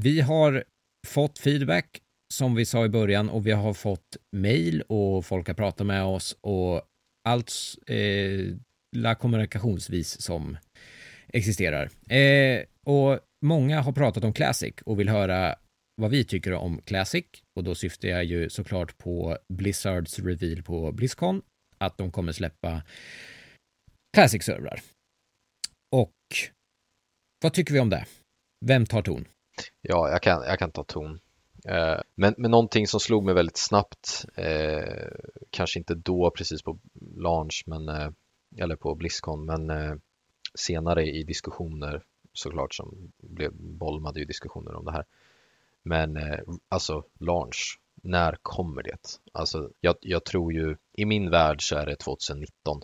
[0.00, 0.64] Vi har
[1.06, 2.00] fått feedback
[2.34, 6.04] som vi sa i början och vi har fått mail och folk har pratat med
[6.04, 6.82] oss och
[7.28, 7.52] allt
[7.86, 8.56] eh,
[8.96, 10.56] la kommunikationsvis som
[11.28, 11.90] existerar.
[12.12, 15.54] Eh, och många har pratat om Classic och vill höra
[15.96, 20.92] vad vi tycker om Classic och då syftar jag ju såklart på Blizzards reveal på
[20.92, 21.42] Blizzcon
[21.78, 22.82] att de kommer släppa
[24.16, 24.80] Classic-servrar.
[25.96, 26.16] Och
[27.42, 28.06] vad tycker vi om det?
[28.66, 29.24] Vem tar ton?
[29.80, 31.20] Ja, jag kan, jag kan ta ton.
[31.64, 35.08] Eh, Men, men någonting som slog mig väldigt snabbt, eh,
[35.50, 36.78] kanske inte då precis på
[37.16, 38.10] launch, men, eh,
[38.56, 39.94] eller på Blizzcon, men eh,
[40.54, 45.04] senare i diskussioner såklart som blev bolmade ju diskussioner om det här.
[45.82, 49.20] Men eh, alltså launch, när kommer det?
[49.32, 52.82] Alltså jag, jag tror ju, i min värld så är det 2019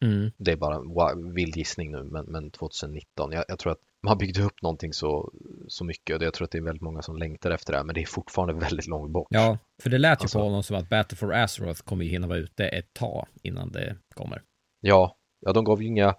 [0.00, 0.30] Mm.
[0.36, 3.32] det är bara wow, vild gissning nu, men, men 2019.
[3.32, 5.32] Jag, jag, tror att man byggde upp någonting så,
[5.68, 7.84] så mycket och jag tror att det är väldigt många som längtar efter det här,
[7.84, 9.26] men det är fortfarande väldigt långt bort.
[9.30, 12.10] Ja, för det lät ju Alltså- på honom som att Battle for Azeroth kommer ju
[12.10, 14.42] hinna vara ute ett tag innan det kommer.
[14.80, 16.14] Ja, ja de gav ju inga,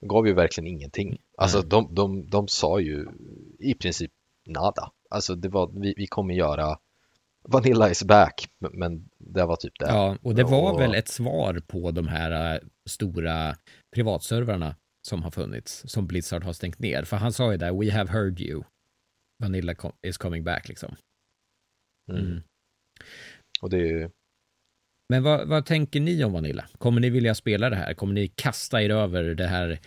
[0.00, 1.18] de gav ju verkligen ingenting.
[1.38, 1.68] Alltså Mm.
[1.68, 3.06] de, de, de sa ju
[3.58, 4.12] i princip
[4.46, 4.90] nada.
[5.10, 6.78] Alltså det var, vi, vi kommer göra
[7.48, 9.86] Vanilla is back, men- men det var typ det.
[9.86, 13.56] Ja, och det var Och- väl ett svar på de här äh, stora
[13.94, 17.04] privatservrarna som har funnits, som Blizzard har stängt ner.
[17.04, 18.62] För han sa ju där, we have heard you.
[19.42, 20.96] Vanilla is coming back liksom.
[22.10, 22.26] Mm.
[22.26, 22.42] Mm.
[23.60, 24.10] Och det är ju,
[25.08, 26.64] Men vad, vad tänker ni om Vanilla?
[26.78, 27.94] Kommer ni vilja spela det här?
[27.94, 29.78] Kommer ni kasta er över det här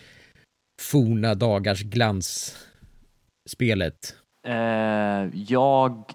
[0.81, 4.15] forna dagars glansspelet?
[4.47, 6.13] Eh, jag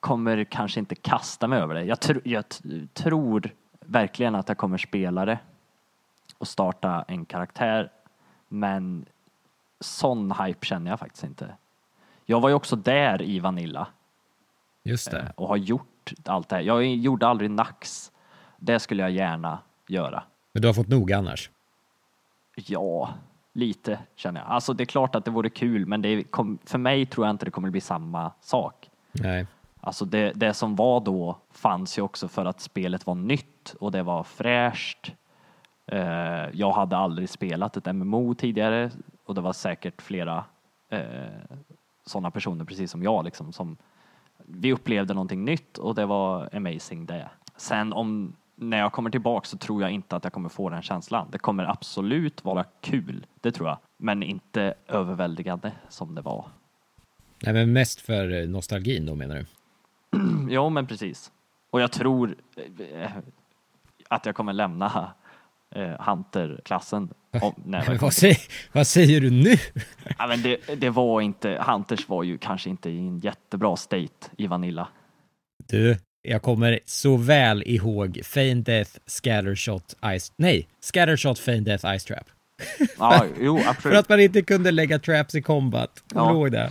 [0.00, 1.84] kommer kanske inte kasta mig över det.
[1.84, 2.44] Jag, tr jag
[2.94, 3.50] tror
[3.86, 5.38] verkligen att jag kommer spela det
[6.38, 7.90] och starta en karaktär.
[8.54, 9.06] Men
[9.80, 11.54] sån hype känner jag faktiskt inte.
[12.26, 13.86] Jag var ju också där i Vanilla
[14.82, 15.32] Just eh, det.
[15.36, 16.62] och har gjort allt det här.
[16.62, 18.12] Jag gjorde aldrig Nax.
[18.56, 20.22] Det skulle jag gärna göra.
[20.52, 21.50] Men du har fått nog annars?
[22.54, 23.14] Ja,
[23.52, 24.50] lite känner jag.
[24.50, 27.34] Alltså det är klart att det vore kul, men det kom, för mig tror jag
[27.34, 28.90] inte det kommer bli samma sak.
[29.12, 29.46] Nej.
[29.80, 33.92] Alltså det, det som var då fanns ju också för att spelet var nytt och
[33.92, 35.12] det var fräscht.
[35.86, 38.90] Eh, jag hade aldrig spelat ett MMO tidigare
[39.24, 40.44] och det var säkert flera
[40.88, 41.00] eh,
[42.06, 43.76] sådana personer precis som jag liksom som
[44.36, 47.28] vi upplevde någonting nytt och det var amazing det.
[47.56, 50.82] Sen om när jag kommer tillbaka så tror jag inte att jag kommer få den
[50.82, 51.28] känslan.
[51.30, 56.46] Det kommer absolut vara kul, det tror jag, men inte överväldigande som det var.
[57.42, 59.46] Nej, men mest för eh, nostalgin då menar du?
[60.54, 61.32] Ja, men precis.
[61.70, 62.36] Och jag tror
[64.08, 65.12] att jag kommer lämna
[65.74, 67.08] eh, Hunter-klassen.
[68.00, 68.38] vad, säger,
[68.72, 69.56] vad säger du nu?
[70.18, 74.30] Ja, men det, det var inte, Hunters var ju kanske inte i en jättebra state
[74.38, 74.88] i Vanilla.
[75.68, 80.32] Du, jag kommer så väl ihåg Feign Death, Scattershot, Ice...
[80.36, 82.24] Nej, Scattershot, Feign Death, Ice Trap.
[82.98, 83.98] Ja, jo, För absolut.
[83.98, 86.02] att man inte kunde lägga traps i combat.
[86.12, 86.32] Kommer Ja.
[86.32, 86.70] du ihåg det?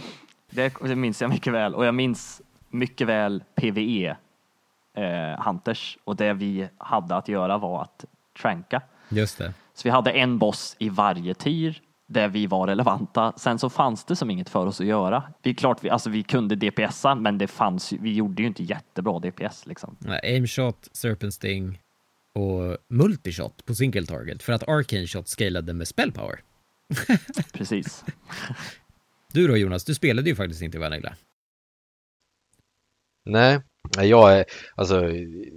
[0.49, 1.75] Det, det minns jag mycket väl.
[1.75, 4.15] Och jag minns mycket väl PVE
[4.97, 5.97] eh, Hunters.
[6.03, 8.05] Och det vi hade att göra var att
[8.41, 8.81] tranka.
[9.09, 9.53] Just det.
[9.73, 13.33] Så vi hade en boss i varje tier där vi var relevanta.
[13.37, 15.23] Sen så fanns det som inget för oss att göra.
[15.41, 18.47] Vi, är klart, vi, alltså vi kunde DPSa, men det fanns ju, vi gjorde ju
[18.47, 19.97] inte jättebra DPS liksom.
[19.99, 21.79] Nej, Aim shot, Serpent Sting
[22.35, 24.43] och Multishot på single target.
[24.43, 26.39] För att Arcane Shot scalade med spell power.
[27.53, 28.05] Precis.
[29.33, 31.15] Du då Jonas, du spelade ju faktiskt inte i Vanilla.
[33.25, 33.61] nej,
[34.01, 35.09] jag är, alltså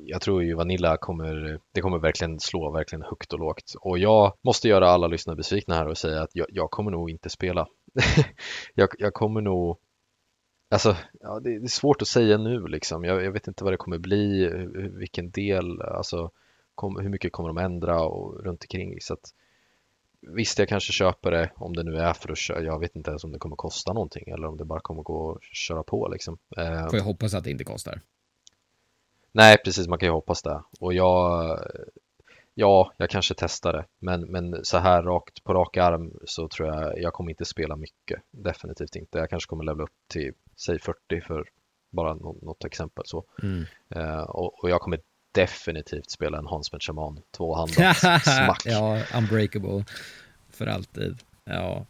[0.07, 3.75] jag tror ju Vanilla kommer, det kommer verkligen slå verkligen högt och lågt.
[3.81, 7.11] Och jag måste göra alla lyssnare besvikna här och säga att jag, jag kommer nog
[7.11, 7.67] inte spela.
[8.75, 9.79] jag, jag kommer nog
[10.69, 13.05] Alltså, ja, det, det är svårt att säga nu liksom.
[13.05, 14.51] Jag, jag vet inte vad det kommer bli,
[14.99, 16.31] vilken del, alltså
[16.75, 19.01] kom, hur mycket kommer de ändra och runt omkring.
[19.01, 19.21] Så att,
[20.21, 22.63] visst, jag kanske köper det om det nu är för att köra.
[22.63, 25.33] Jag vet inte ens om det kommer kosta någonting eller om det bara kommer gå
[25.33, 26.39] att köra på liksom.
[26.57, 28.01] Eh, Får jag hoppas att det inte kostar
[29.37, 30.63] nej, precis, man kan ju hoppas det.
[30.81, 31.59] Och jag,
[32.55, 33.85] ja, jag kanske testar det.
[33.99, 37.77] Men, men så här rakt på rak arm så tror jag, jag kommer inte spela
[37.77, 38.23] mycket.
[38.31, 39.19] Definitivt inte.
[39.19, 41.49] Jag kanske kommer levela upp till, säg 40 för
[41.91, 43.25] bara något, något exempel så.
[43.43, 43.65] Mm.
[43.91, 45.01] Eh, och, och jag kommer
[45.33, 48.63] definitivt spela en Hansmed Shaman, tvåhandat smack.
[48.65, 49.85] ja, unbreakable.
[50.51, 51.19] För alltid.
[51.45, 51.87] Ja.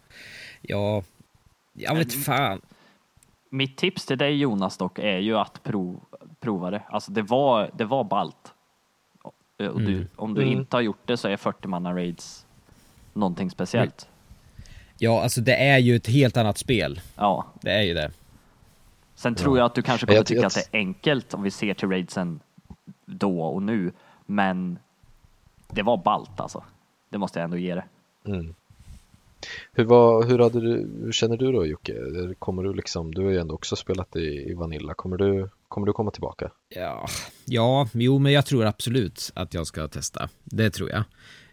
[0.63, 1.03] Ja.
[1.73, 2.61] Jag vet fan.
[3.51, 6.01] Mitt tips till dig Jonas dock är ju att prov,
[6.41, 6.83] prova det.
[6.89, 8.53] Alltså det var, det var ballt.
[9.23, 10.07] Och du, Mm.
[10.17, 10.59] Om du Mm.
[10.59, 12.47] inte har gjort det så är 40 manna raids
[13.13, 14.09] någonting speciellt.
[14.99, 17.01] Ja, alltså det är ju ett helt annat spel.
[17.17, 17.47] Ja.
[17.61, 18.11] Det är ju det.
[19.15, 21.43] Sen tror jag att du kanske kommer Jag- tycka jag- att det är enkelt om
[21.43, 22.41] vi ser till raidsen
[23.07, 23.93] då och nu.
[24.27, 24.79] Men
[25.71, 26.65] det var ballt alltså.
[27.09, 27.85] Det måste jag ändå ge det.
[28.27, 28.55] Mm.
[29.73, 31.95] Hur, var, hur, hade du, hur känner du då Jocke?
[32.39, 34.95] Kommer du liksom, du har ju ändå också spelat i, i Vanilla.
[34.95, 36.53] Kommer du, kommer du komma tillbaka?
[36.75, 37.07] Ja,
[37.45, 40.29] ja, jo, men jag tror absolut att jag ska testa.
[40.45, 41.05] Det tror jag.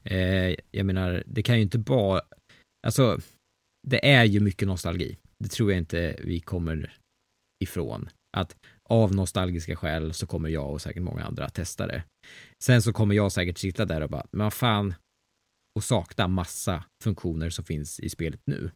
[0.03, 2.21] Eh, jag menar, det kan ju inte bara,
[2.87, 3.17] alltså,
[3.87, 5.17] det är ju mycket nostalgi.
[5.39, 6.97] Det tror jag inte vi kommer
[7.63, 8.09] ifrån.
[8.37, 8.55] Att
[8.89, 12.03] av nostalgiska skäl så kommer jag och säkert många andra att testa det.
[12.63, 14.93] Sen så kommer jag säkert sitta där och bara, men vad fan,
[15.75, 18.71] och sakna massa funktioner som finns i spelet nu.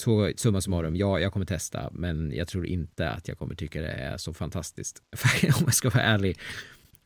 [0.00, 3.80] Så summa summarum, ja, jag kommer testa, men jag tror inte att jag kommer tycka
[3.80, 5.02] det är så fantastiskt,
[5.42, 6.38] om jag ska vara ärlig.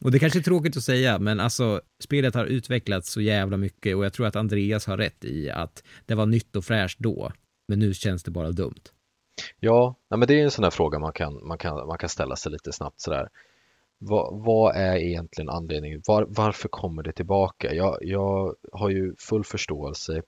[0.04, 3.96] Och det kanske är tråkigt att säga, men alltså spelet har utvecklats så jävla mycket
[3.96, 7.32] och jag tror att Andreas har rätt i att det var nytt och fräscht då,
[7.68, 8.82] men nu känns det bara dumt.
[9.60, 12.36] Ja, men det är en sån här fråga man kan, man kan, man kan ställa
[12.36, 13.28] sig lite snabbt sådär.
[13.98, 16.02] Vad, vad är egentligen anledningen?
[16.06, 17.74] Var, varför kommer det tillbaka?
[17.74, 20.22] Jag, jag har ju full förståelse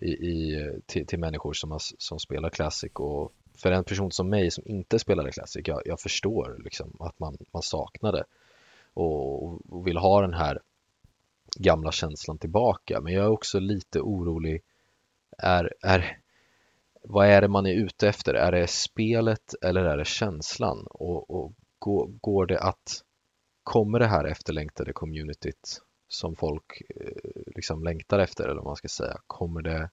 [0.00, 4.28] i, i, till, till människor som, har, som spelar Classic och för en person som
[4.28, 8.24] mig som inte spelade Classic, jag, jag förstår liksom att man, man saknar det
[8.94, 10.60] och, och vill ha den här
[11.56, 13.00] gamla känslan tillbaka.
[13.00, 14.62] Men jag är också lite orolig.
[15.38, 16.18] Är, är,
[17.02, 18.34] vad är det man är ute efter?
[18.34, 20.86] Är det spelet eller är det känslan?
[20.90, 23.02] Och, och går, går det att,
[23.66, 28.88] kommer det här efterlängtade communityt som folk eh, liksom längtar efter eller vad man ska
[28.88, 29.90] säga, kommer det,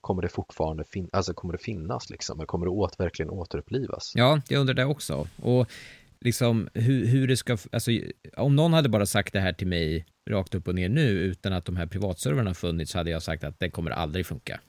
[0.00, 2.38] kommer det fortfarande fin alltså kommer det finnas liksom?
[2.38, 4.12] Eller kommer det åt, verkligen återupplivas?
[4.14, 5.28] Ja, jag undrar det också.
[5.42, 5.70] Och
[6.20, 7.90] liksom hur, hur det ska, alltså
[8.36, 11.52] om någon hade bara sagt det här till mig rakt upp och ner nu utan
[11.52, 14.60] att de här privatservrarna funnits så hade jag sagt att det kommer aldrig funka.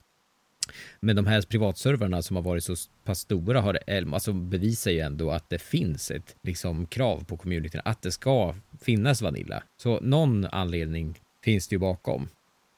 [0.99, 5.31] Men de här privatservrarna som har varit så pass stora har alltså bevisar ju ändå
[5.31, 9.63] att det finns ett liksom krav på communityn att det ska finnas Vanilla.
[9.77, 12.29] Så någon anledning finns det ju bakom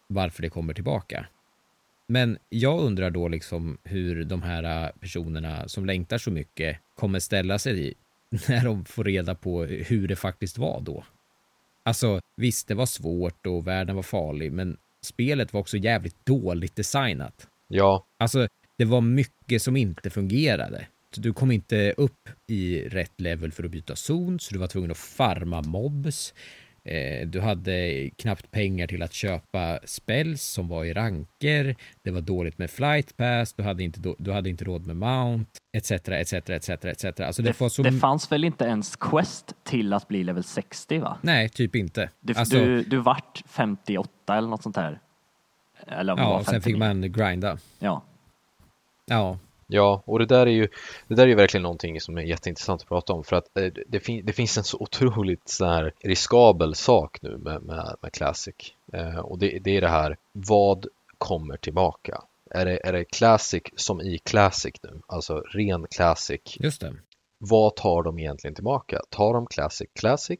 [0.07, 1.25] varför det kommer tillbaka.
[2.07, 7.19] Men jag undrar då liksom hur de här äh, personerna som längtar så mycket kommer
[7.19, 7.93] ställa sig
[8.47, 11.03] när de får reda på hur det faktiskt var då.
[11.83, 16.75] Alltså, visst, det var svårt och världen var farlig, men spelet var också jävligt dåligt
[16.75, 17.47] designat.
[17.67, 18.05] Ja.
[18.19, 18.47] Alltså,
[18.77, 20.87] det var mycket som inte fungerade.
[21.17, 24.91] Du kom inte upp i rätt level för att byta zon, så du var tvungen
[24.91, 26.33] att farma mobs.
[26.85, 31.75] Eh, du hade knappt pengar till att köpa spells som var i ranker.
[32.03, 33.53] Det var dåligt med flight pass.
[33.53, 37.05] Du hade inte, du hade inte råd med mount, etc, etc, etc, etc.
[37.05, 37.83] Alltså det, det, så...
[37.83, 41.17] det fanns väl inte ens quest till att bli level 60 va?
[41.21, 42.09] Nej, typ inte.
[42.19, 42.55] Du, alltså...
[42.55, 44.99] du, du vart 58 eller något sånt där.
[45.87, 47.57] Eller ja, och sen fick man grinda.
[47.79, 48.01] Ja.
[49.05, 50.67] Ja, Ja, och det där är ju
[51.07, 53.71] det där är ju verkligen någonting som är jätteintressant att prata om för att eh,
[53.87, 58.11] det, fin det finns en så otroligt så här riskabel sak nu med, med, med
[58.11, 58.55] Classic
[58.93, 62.21] eh, och det, det är det här vad kommer tillbaka?
[62.49, 66.41] Är det, är det Classic som i Classic nu, alltså ren Classic?
[66.59, 66.93] Just det.
[67.37, 69.01] Vad tar de egentligen tillbaka?
[69.09, 70.39] Tar de Classic Classic?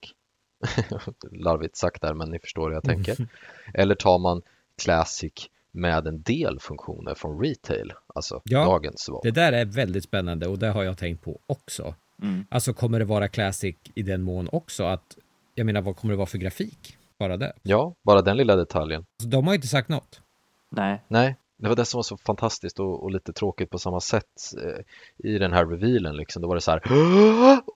[1.31, 3.27] Larvigt sagt där, men ni förstår hur jag tänker.
[3.73, 4.41] Eller tar man
[4.81, 9.21] Classic med en del funktioner från retail, alltså ja, dagens val.
[9.23, 11.95] Det där är väldigt spännande och det har jag tänkt på också.
[12.21, 12.45] Mm.
[12.49, 15.17] Alltså kommer det vara classic i den mån också att,
[15.55, 16.97] jag menar vad kommer det vara för grafik?
[17.19, 17.53] Bara det.
[17.63, 19.05] Ja, bara den lilla detaljen.
[19.21, 20.21] Så de har inte sagt något.
[20.69, 21.01] Nej.
[21.07, 24.53] Nej, det var det som var så fantastiskt och, och lite tråkigt på samma sätt
[24.63, 24.83] eh,
[25.31, 26.41] i den här revealen liksom.
[26.41, 26.81] Då var det så här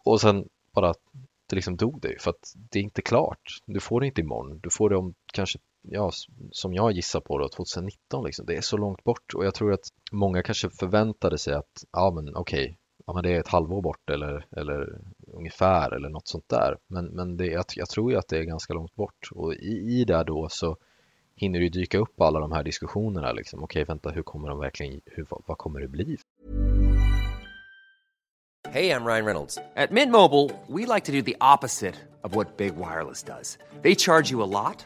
[0.04, 0.94] och sen bara
[1.50, 3.62] det liksom dog det för att det är inte klart.
[3.66, 4.60] Du får det inte imorgon.
[4.64, 6.12] Du får det om kanske ja,
[6.52, 8.46] som jag gissar på då, 2019 liksom.
[8.46, 12.12] Det är så långt bort och jag tror att många kanske förväntade sig att ja
[12.12, 15.02] men okej, okay, ja, men det är ett halvår bort eller, eller
[15.34, 16.78] ungefär eller något sånt där.
[16.88, 20.00] Men, men det, jag, jag tror ju att det är ganska långt bort och i,
[20.00, 20.78] i det då så
[21.36, 23.64] hinner det dyka upp alla de här diskussionerna liksom.
[23.64, 26.18] Okej, okay, vänta, hur kommer de verkligen, hur, vad kommer det bli?
[28.70, 29.58] Hej, jag Ryan Reynolds.
[29.76, 33.58] At Mint Mobile, we like to do the opposite of what Big Wireless does.
[33.82, 34.86] They charge you a lot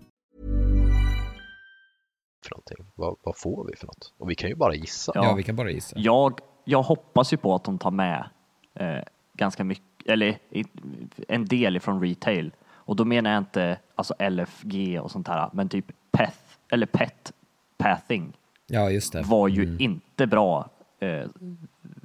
[2.43, 2.85] För någonting.
[2.95, 4.13] Vad, vad får vi för något?
[4.17, 5.11] Och vi kan ju bara gissa.
[5.15, 5.95] Ja, vi kan bara gissa.
[5.99, 8.29] Jag, jag hoppas ju på att de tar med
[8.73, 8.99] eh,
[9.33, 10.37] ganska mycket, eller
[11.27, 12.51] en del ifrån retail.
[12.69, 16.39] Och då menar jag inte alltså LFG och sånt här, men typ PET,
[16.69, 17.31] eller PET
[17.77, 18.33] pathing
[18.67, 19.21] Ja, just det.
[19.21, 19.77] var ju Mm.
[19.79, 20.69] inte bra.
[20.99, 21.25] Eh,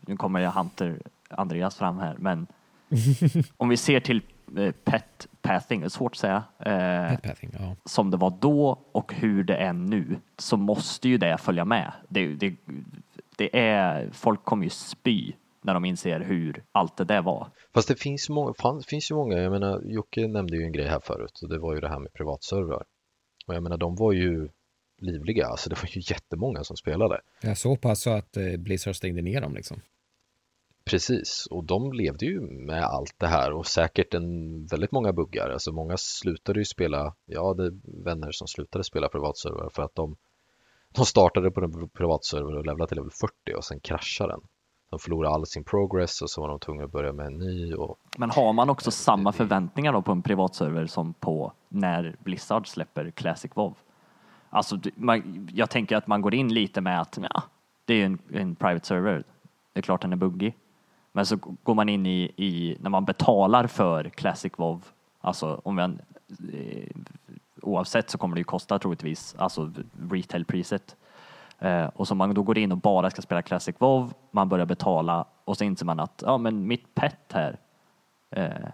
[0.06, 2.46] nu kommer jag Hunter Andreas fram här, men
[3.56, 4.22] om vi ser till
[4.58, 7.76] eh, PET pathing, det är svårt att säga, eh, pathing, ja.
[7.84, 11.92] som det var då och hur det är nu, så måste ju det följa med.
[12.08, 12.54] Det, det,
[13.36, 15.32] det är, folk kommer ju spy
[15.62, 17.48] när de inser hur allt det där var.
[17.74, 20.86] Fast det finns, många, fan, finns ju många, jag menar Jocke nämnde ju en grej
[20.86, 22.84] här förut och det var ju det här med privatservrar.
[23.46, 24.48] Och jag menar de var ju
[24.98, 27.20] livliga, alltså det var ju jättemånga som spelade.
[27.42, 29.80] Ja, så pass så att eh, Blizzard stängde ner dem liksom.
[30.90, 35.50] Precis, och de levde ju med allt det här och säkert en väldigt många buggar.
[35.50, 39.94] Alltså många slutade ju spela, ja det är vänner som slutade spela privatserver för att
[39.94, 40.16] de,
[40.94, 44.40] de startade på en privatserver och levlade till level 40 och sen kraschade den.
[44.90, 47.74] De förlorade all sin progress och så var de tvungna att börja med en ny
[47.74, 52.68] och Men har man också samma förväntningar då på en privatserver som på när Blizzard
[52.68, 53.74] släpper Classic WoW?
[54.50, 57.42] Alltså, man, jag tänker att man går in lite med att ja,
[57.84, 59.24] det är en, en private server.
[59.72, 60.54] Det är klart den är buggig.
[61.16, 64.84] Men så går man in i, i när man betalar för Classic WoW,
[65.20, 65.98] alltså om man,
[66.52, 66.88] eh,
[67.62, 69.72] oavsett så kommer det ju kosta troligtvis, alltså
[70.10, 70.96] retailpriset.
[71.58, 74.66] Eh, och så man då går in och bara ska spela Classic WoW, man börjar
[74.66, 77.58] betala och så inser man att ja, men mitt pet här
[78.30, 78.68] eh,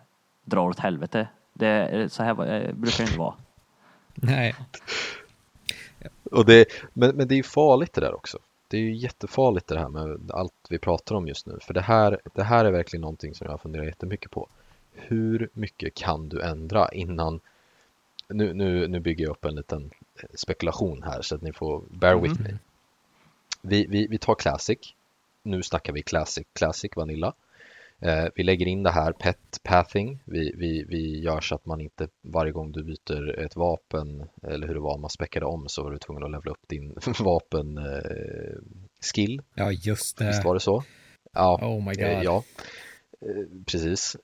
[0.44, 1.28] drar åt helvete.
[1.52, 3.34] Det, är- så här var- eh, brukar det inte vara.
[4.14, 4.54] Nej.
[6.32, 8.38] Och det, men, men det är ju farligt det där också.
[8.72, 11.58] Det är ju jättefarligt det här med allt vi pratar om just nu.
[11.62, 14.48] För det här, det här är verkligen någonting som jag funderar jättemycket på.
[14.92, 17.40] Hur mycket kan du ändra innan...
[18.28, 19.90] Nu, nu, nu bygger jag upp en liten
[20.34, 22.58] spekulation här så att ni får bear with me.
[23.60, 24.94] Vi, vi, vi tar Classic.
[25.42, 27.32] Nu snackar vi Classic, Classic Vanilla.
[28.02, 30.20] Eh, vi lägger in det här pet pathing.
[30.24, 34.66] Vi, vi, vi gör så att man inte varje gång du byter ett vapen eller
[34.66, 37.78] hur det var, man späckade om så var du tvungen att levla upp din vapen
[37.78, 38.58] eh,
[39.14, 39.42] skill.
[39.54, 40.26] Ja, just det.
[40.26, 40.84] Visst var det så?
[41.32, 42.04] Ja, Oh my god.
[42.04, 42.42] eh, ja.
[43.20, 44.16] Eh, precis.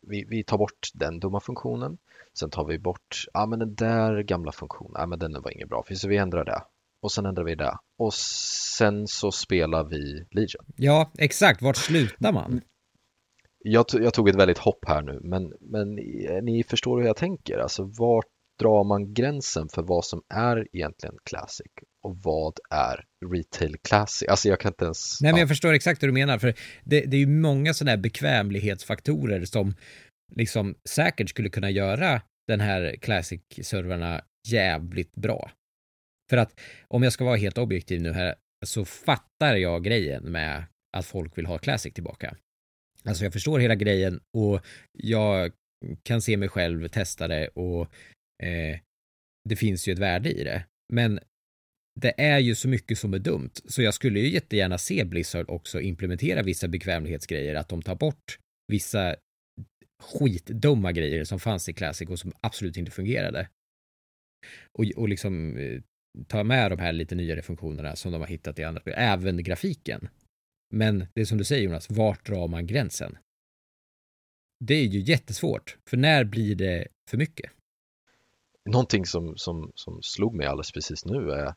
[0.00, 1.98] Vi, vi tar bort den dumma funktionen.
[2.38, 5.68] Sen tar vi bort, ja men den där gamla funktionen, ja men den var inget
[5.68, 6.62] bra, så vi ändrar det.
[7.00, 7.78] Och sen ändrar vi det.
[7.98, 10.64] Och sen så spelar vi Legion.
[10.76, 11.62] Ja, exakt.
[11.62, 12.60] Vart slutar man?
[13.64, 17.16] Jag, jag tog ett väldigt hopp här nu, men, men ni, ni förstår hur jag
[17.16, 17.58] tänker.
[17.58, 18.26] Alltså vart
[18.60, 24.28] drar man gränsen för vad som är egentligen classic och vad är retail classic?
[24.28, 25.20] Alltså jag kan inte ens...
[25.20, 25.42] Nej, men ja.
[25.42, 26.54] jag förstår exakt hur du menar, för
[26.84, 29.74] det, det är ju många sådana här bekvämlighetsfaktorer som
[30.36, 35.50] liksom säkert skulle kunna göra den här Classic-servrarna jävligt bra.
[36.30, 38.34] För att om jag ska vara helt objektiv nu här
[38.66, 40.64] så fattar jag grejen med
[40.96, 42.36] att folk vill ha Classic tillbaka.
[43.04, 44.60] Alltså jag förstår hela grejen och
[44.92, 45.52] jag
[46.02, 47.82] kan se mig själv testa det och
[48.42, 48.78] eh,
[49.48, 50.64] det finns ju ett värde i det.
[50.92, 51.20] Men
[52.00, 55.50] det är ju så mycket som är dumt, så jag skulle ju jättegärna se Blizzard
[55.50, 58.38] också implementera vissa bekvämlighetsgrejer, att de tar bort
[58.68, 59.16] vissa
[60.02, 63.48] skitdumma grejer som fanns i Classic och som absolut inte fungerade.
[64.78, 65.80] Och, och liksom eh,
[66.26, 70.08] ta med de här lite nyare funktionerna som de har hittat i andra även grafiken.
[70.70, 73.18] Men det är som du säger Jonas, vart drar man gränsen?
[74.58, 77.50] Det är ju jättesvårt, för när blir det för mycket?
[78.64, 81.54] Någonting som, som, som slog mig alldeles precis nu är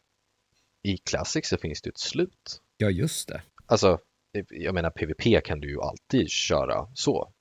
[0.81, 2.61] i Classic så finns det ett slut.
[2.77, 3.41] Ja, just det.
[3.65, 3.99] Alltså,
[4.49, 7.33] jag menar PVP kan du ju alltid köra så.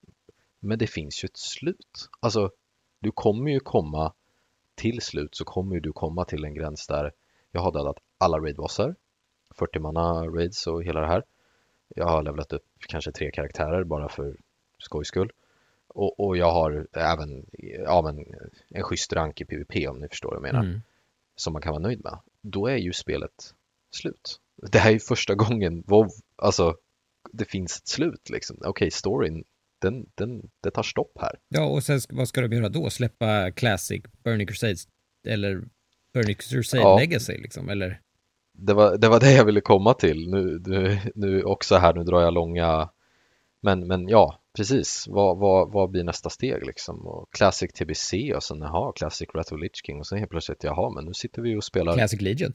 [0.60, 2.08] Men det finns ju ett slut.
[2.20, 2.50] Alltså,
[3.00, 4.14] du kommer ju komma
[4.74, 7.12] till slut så kommer du komma till en gräns där
[7.50, 8.94] jag har dödat alla raidbossar,
[9.54, 11.24] 40 manna raids och hela det här.
[11.94, 14.36] Jag har levlat upp kanske tre karaktärer bara för
[14.78, 15.32] skojs skull.
[15.88, 18.26] Och, och jag har även ja, men,
[18.68, 20.64] en schysst rank i PVP om ni förstår vad jag menar.
[20.64, 20.82] Mm.
[21.36, 22.18] Som man kan vara nöjd med.
[22.40, 23.54] Då är ju spelet
[23.90, 24.40] slut.
[24.72, 26.76] Det här är ju första gången WoW, alltså
[27.32, 28.56] det finns ett slut liksom.
[28.64, 29.44] Okej, storyn,
[29.78, 31.38] den, den, det tar stopp här.
[31.48, 32.90] Ja, och sen vad ska de göra då?
[32.90, 34.88] Släppa Classic, Burning Crusades
[35.26, 35.64] eller
[36.12, 36.98] Furniture Save Ja.
[36.98, 38.00] Legacy liksom, eller?
[38.52, 40.30] Det var, det var det jag ville komma till.
[40.30, 42.88] Nu, nu, nu också här, nu drar jag långa
[43.60, 45.04] Men, men ja, precis.
[45.08, 47.06] Vad, vad, vad blir nästa steg liksom?
[47.06, 50.64] Och Classic TBC och sen jaha, Classic Wrath of Lich King och sen helt plötsligt
[50.64, 52.52] jaha, men nu sitter vi och spelar Classic Legion.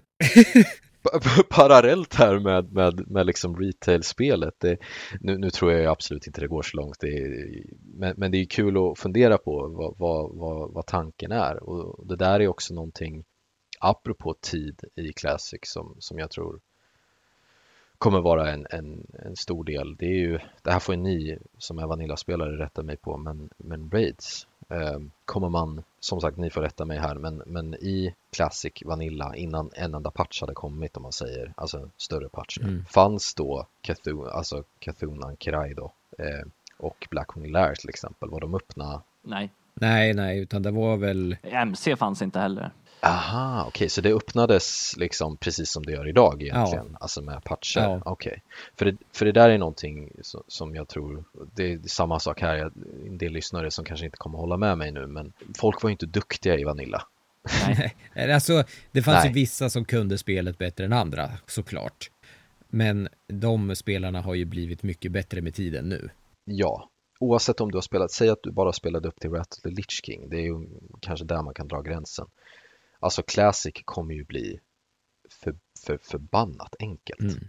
[1.03, 4.53] pa- pa- parallellt här med, med, med liksom retail-spelet.
[4.59, 4.77] Det,
[5.21, 6.99] nu, nu tror jag absolut inte det går så långt.
[6.99, 11.31] Det är, men, men det är kul att fundera på vad, vad, vad, vad tanken
[11.31, 11.63] är.
[11.63, 13.23] Och det där är också någonting,
[13.79, 16.59] apropå tid i Classic, som, som jag tror
[17.97, 19.95] kommer vara en, en, en stor del.
[19.95, 23.49] Det är ju, det här får ju ni som är Vanilla-spelare rätta mig på, men,
[23.57, 28.15] men Raids eh, kommer man, som sagt ni får rätta mig här, men, men i
[28.31, 32.85] Classic Vanilla innan en enda patch hade kommit om man säger, alltså större patch, Mm.
[32.85, 36.47] fanns då Cthulhu, alltså Cthulhu Ankirai då eh,
[36.77, 39.01] och Blackwing Lair till exempel, var de öppna?
[39.21, 41.37] Nej, Nej, nej, utan det var väl...
[41.43, 42.71] MC fanns inte heller.
[43.01, 47.79] Aha, okej, så det öppnades liksom precis som det gör idag egentligen, alltså med patcher.
[47.79, 48.01] Ja.
[48.05, 48.41] Okej,
[48.75, 50.11] för, det, för det där är någonting
[50.47, 51.23] som, jag tror,
[51.55, 52.71] det är samma sak här, jag,
[53.07, 55.91] en del lyssnare som kanske inte kommer hålla med mig nu, men folk var ju
[55.91, 57.03] inte duktiga i Vanilla.
[58.33, 59.27] Alltså, det fanns Nej.
[59.27, 62.11] ju vissa som kunde spelet bättre än andra, såklart.
[62.69, 66.09] Men de spelarna har ju blivit mycket bättre med tiden nu.
[66.45, 66.89] Ja,
[67.19, 69.69] oavsett om du har spelat, säg att du bara spelade upp till Wrath of the
[69.69, 70.67] Lich King, det är ju
[70.99, 72.27] kanske där man kan dra gränsen.
[72.99, 74.59] Alltså Classic kommer ju bli
[75.43, 77.19] för, för, förbannat enkelt.
[77.19, 77.47] Mm.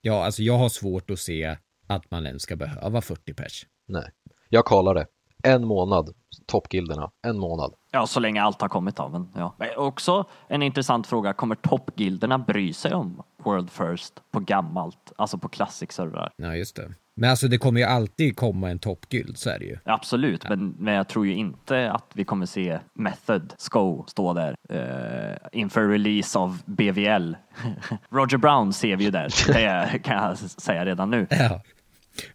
[0.00, 3.66] Ja, alltså jag har svårt att se att man ens ska behöva 40 pers.
[3.88, 4.10] Nej,
[4.48, 5.06] jag kallar det.
[5.42, 6.14] En månad,
[6.46, 7.74] toppgilderna, en månad.
[7.90, 9.54] Ja, så länge allt har kommit av men ja.
[9.76, 15.48] Också en intressant fråga, kommer toppgilderna bry sig om World First på gammalt, alltså på
[15.48, 16.32] classic-servrar?
[16.36, 16.94] Ja, just det.
[17.20, 19.76] Men alltså det kommer ju alltid komma en toppguld, så är det ju.
[19.84, 24.54] Absolut, men, men jag tror ju inte att vi kommer se Method Sko stå där
[24.68, 27.34] eh, inför release av BVL.
[28.10, 29.28] Roger Brown ser vi ju där,
[29.92, 31.26] det kan jag säga redan nu.
[31.30, 31.62] Ja.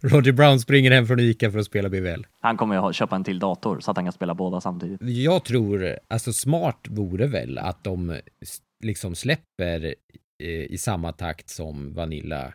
[0.02, 2.26] Roger Brown springer hem från Ica för att spela BVL.
[2.40, 5.02] Han kommer ju köpa en till dator så att han kan spela båda samtidigt.
[5.02, 8.20] Jag tror, alltså smart vore väl att de
[8.84, 9.96] liksom släpper
[10.44, 12.54] eh, i samma takt som Vanilla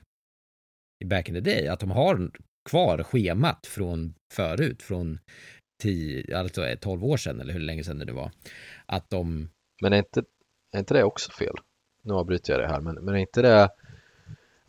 [1.05, 1.68] back in the day.
[1.68, 2.30] Att de har
[2.64, 5.18] kvar schemat från förut, från
[5.82, 8.30] 10, alltså eh, 12 år sedan eller hur länge sedan det var.
[8.86, 9.51] Att de,
[9.82, 10.22] Men är inte,
[10.72, 11.55] är inte det också fel?
[12.03, 13.70] Nu avbryter jag det här, men, men är inte det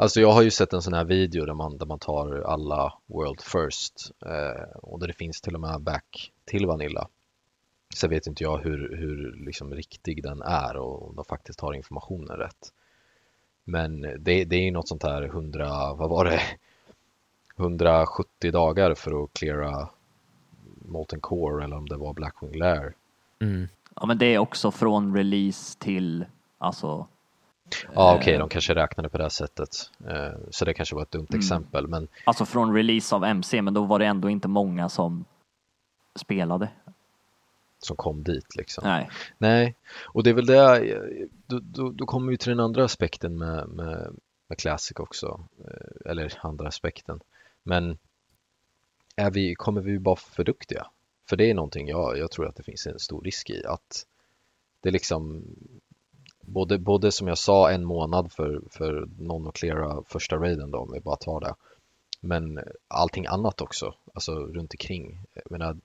[0.01, 2.93] Alltså jag har ju sett en sån här video där man, där man tar alla
[3.07, 7.07] World First eh, och där det finns till och med back till Vanilla.
[7.95, 11.73] Sen vet inte jag hur, hur liksom riktig den är och om de faktiskt har
[11.73, 12.73] informationen rätt.
[13.71, 16.41] Men det, det är ju något sånt här 100, vad var det?
[17.57, 19.89] 170 dagar för att cleara
[20.85, 22.93] Molten Core eller om det var Blackwing Lair.
[23.41, 26.25] mm, Ja, men det är också från release till,
[26.57, 27.07] alltså,
[27.93, 29.69] Ja okej, de kanske räknade på det här sättet.
[30.07, 31.87] Eh, Så det kanske var ett dumt exempel.
[31.87, 35.25] Men alltså från release av MC, men då var det ändå inte många som
[36.15, 36.69] spelade.
[37.83, 38.83] Som kom dit liksom.
[38.87, 39.09] Nej.
[39.37, 43.37] Nej, och det är väl det, då, då, då kommer vi till den andra aspekten
[43.37, 44.15] med, med,
[44.47, 45.47] med Classic också.
[45.59, 47.19] Eh, Eller andra aspekten.
[47.63, 47.97] Men
[49.15, 50.87] är vi, kommer vi vara för duktiga?
[51.29, 53.65] För det är någonting jag, jag tror att det finns en stor risk i.
[53.65, 54.05] Att
[54.81, 55.43] det är liksom
[56.41, 60.77] både, både som jag sa en månad för, för någon att cleara första raiden då
[60.77, 61.55] om vi bara tar det.
[62.21, 65.25] Men allting annat också, alltså runt omkring.
[65.33, 65.77] Jag menar,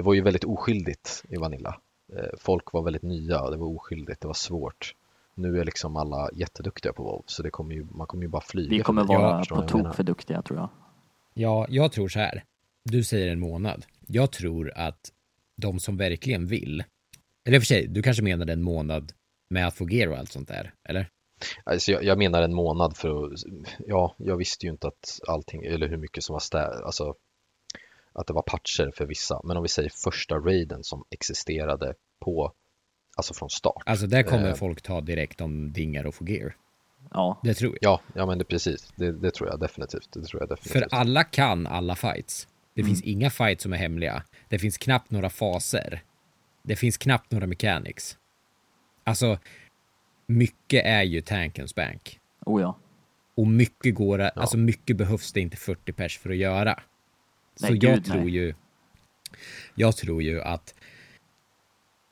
[0.00, 1.80] det var ju väldigt oskyldigt i Vanilla.
[2.16, 4.94] Eh, Folk var väldigt nya, det var oskyldigt, det var svårt.
[5.34, 8.42] Nu är liksom alla jätteduktiga på WoW så det kommer ju, man kommer ju bara
[8.42, 8.70] flyga.
[8.70, 10.68] Vi kommer vara på tok för duktiga tror jag.
[11.34, 12.44] ja, jag tror så här.
[12.84, 13.84] Du säger en månad.
[14.06, 15.10] Jag tror att
[15.56, 16.84] de som verkligen vill,
[17.44, 19.12] eller för sig, du kanske menade en månad
[19.50, 21.08] med att få gear och allt sånt där, eller?
[21.64, 23.40] Alltså jag, jag menar en månad för att,
[23.86, 27.14] ja, jag visste ju inte att allting, eller hur mycket som var stä, alltså
[28.12, 29.40] att det var patcher för vissa.
[29.44, 31.94] Men om vi säger första raiden som existerade
[32.24, 32.52] på,
[33.16, 33.82] alltså från start.
[33.86, 34.54] Alltså där kommer Eh.
[34.54, 36.56] folk ta direkt om dingar och få gear.
[37.10, 37.92] Ja, Det tror jag.
[37.92, 40.08] Ja, ja men det precis, det, det tror jag definitivt.
[40.12, 40.90] Det tror jag definitivt.
[40.90, 42.48] För alla kan alla fights.
[42.74, 44.22] Det finns inga fights som är hemliga.
[44.48, 46.02] Det finns knappt några faser.
[46.62, 48.18] Det finns knappt några mechanics.
[49.04, 49.38] Alltså,
[50.26, 52.20] mycket är ju tankens bank.
[52.46, 52.78] oh ja.
[53.34, 56.80] Och mycket går att, alltså mycket behövs det inte 40 pers för att göra.
[57.60, 58.30] Så Nej, jag gud, tror nej.
[58.30, 58.54] ju,
[59.74, 60.74] jag tror ju att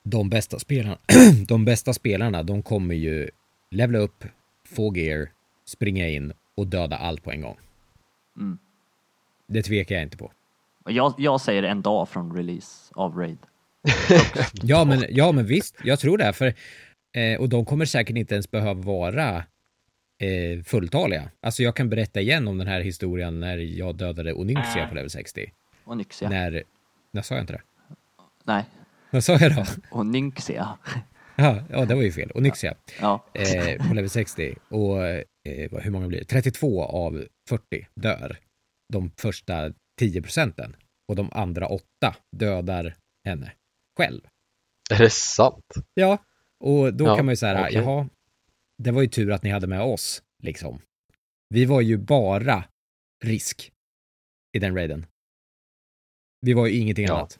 [0.02, 0.98] de bästa spelarna,
[1.48, 3.30] de bästa spelarna, de kommer ju
[3.70, 4.24] levla upp,
[4.64, 5.28] få gear,
[5.64, 7.56] springa in och döda allt på en gång.
[8.36, 8.58] Mm.
[9.46, 10.32] Det tvekar jag inte på.
[10.86, 13.38] Jag, jag säger en dag från release av Raid.
[14.62, 16.32] ja, men, ja, men visst, jag tror det.
[16.32, 16.54] För,
[17.12, 19.44] eh, och de kommer säkert inte ens behöva vara
[20.18, 21.30] eh, fulltaliga.
[21.40, 25.10] Alltså jag kan berätta igen om den här historien när jag dödade Onyxia på level
[25.10, 25.52] 60.
[25.84, 26.28] Onyxia.
[26.28, 26.62] När,
[27.12, 27.62] när sa jag inte det?
[28.44, 28.64] Nej.
[29.10, 29.64] Vad sa jag då?
[29.90, 30.78] Onyxia.
[31.40, 32.30] Ja, ja, det var ju fel.
[32.34, 32.74] Onyxia.
[33.00, 33.24] Ja.
[33.34, 34.54] Eh, på level 60.
[34.68, 35.24] Och eh,
[35.82, 36.24] hur många blir det?
[36.24, 38.36] 32 av 40 dör.
[38.92, 40.76] De första 10 procenten.
[41.08, 42.94] Och de andra åtta dödar
[43.24, 43.52] henne
[43.98, 44.20] själv.
[44.90, 45.74] Är det sant?
[45.94, 46.18] Ja,
[46.64, 47.74] och då Ja, kan man ju säga, okej.
[47.74, 48.08] jaha,
[48.78, 50.80] det var ju tur att ni hade med oss, liksom.
[51.48, 52.64] Vi var ju bara
[53.24, 53.72] risk
[54.52, 55.06] i den raiden.
[56.40, 57.16] Vi var ju ingenting Ja.
[57.18, 57.38] annat.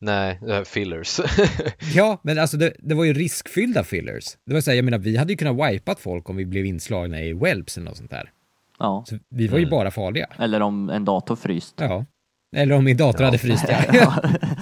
[0.00, 1.20] Nej, fillers.
[1.94, 4.36] Ja, men alltså det, det var ju riskfyllda fillers.
[4.46, 6.66] Det var så här, jag menar, vi hade ju kunnat wipat folk om vi blev
[6.66, 8.32] inslagna i whelps eller något sånt där.
[8.78, 9.04] ja.
[9.08, 9.70] Så vi var ju Mm.
[9.70, 10.26] bara farliga.
[10.38, 11.74] Eller om en dator fryst.
[11.78, 12.04] Ja.
[12.56, 13.26] Eller om min dator Ja.
[13.26, 14.14] hade fryst, ja.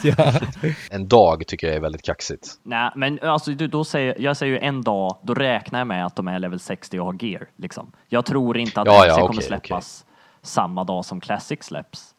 [0.02, 0.32] ja.
[0.90, 2.48] en dag tycker jag är väldigt kaxigt.
[2.62, 6.06] Nej, men alltså du, då säger, jag säger ju en dag, då räknar jag med
[6.06, 7.46] att de är level 60 och har gear.
[7.56, 7.92] Liksom.
[8.08, 10.04] Jag tror inte att Ja, MC ja, kommer okej, släppas
[10.42, 12.12] samma dag som Classic släpps.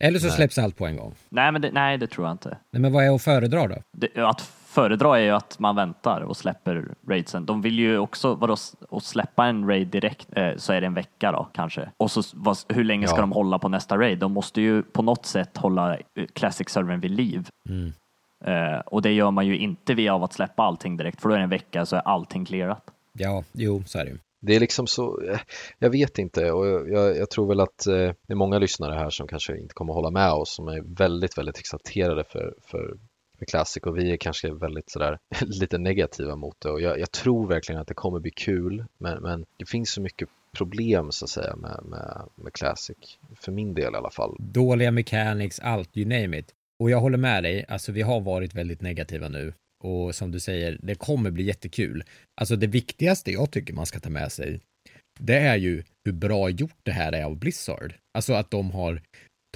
[0.00, 0.36] Eller så Nej.
[0.36, 1.14] släpps allt på en gång.
[1.28, 2.58] Nej, men det, nej, det tror jag inte.
[2.72, 3.76] Nej, men vad är att föredra då?
[3.92, 4.40] Det, att
[4.76, 7.46] föredra är ju att man väntar och släpper raidsen.
[7.46, 8.56] De vill ju också, vadå,
[8.90, 11.90] att släppa en raid direkt eh, så är det en vecka då kanske.
[11.96, 13.20] Och så vad, hur länge ska Ja.
[13.20, 14.18] de hålla på nästa raid?
[14.18, 16.02] De måste ju på något sätt hålla eh,
[16.34, 17.48] Classic-servern vid liv.
[17.68, 17.92] Mm.
[18.44, 21.34] Eh, och det gör man ju inte via av att släppa allting direkt, för då
[21.34, 22.84] är det en vecka så är allting clearat.
[23.12, 24.18] Ja, jo, så är det ju.
[24.40, 25.38] Det är liksom så, eh,
[25.78, 28.94] jag vet inte och jag, jag, jag tror väl att eh, det är många lyssnare
[28.94, 32.96] här som kanske inte kommer hålla med oss som är väldigt, väldigt exalterade för, för,
[33.38, 37.10] med Classic och vi är kanske väldigt sådär lite negativa mot det och jag, jag
[37.10, 41.24] tror verkligen att det kommer bli kul men, men det finns så mycket problem så
[41.24, 44.36] att säga med, med, med Classic, för min del i alla fall.
[44.38, 46.54] Dåliga mechanics, allt, you name it.
[46.78, 49.52] Och jag håller med dig, alltså vi har varit väldigt negativa nu.
[49.84, 52.04] Och som du säger, det kommer bli jättekul.
[52.40, 54.60] Alltså det viktigaste jag tycker man ska ta med sig,
[55.20, 57.94] det är ju hur bra gjort det här är av Blizzard.
[58.14, 59.02] Alltså att de har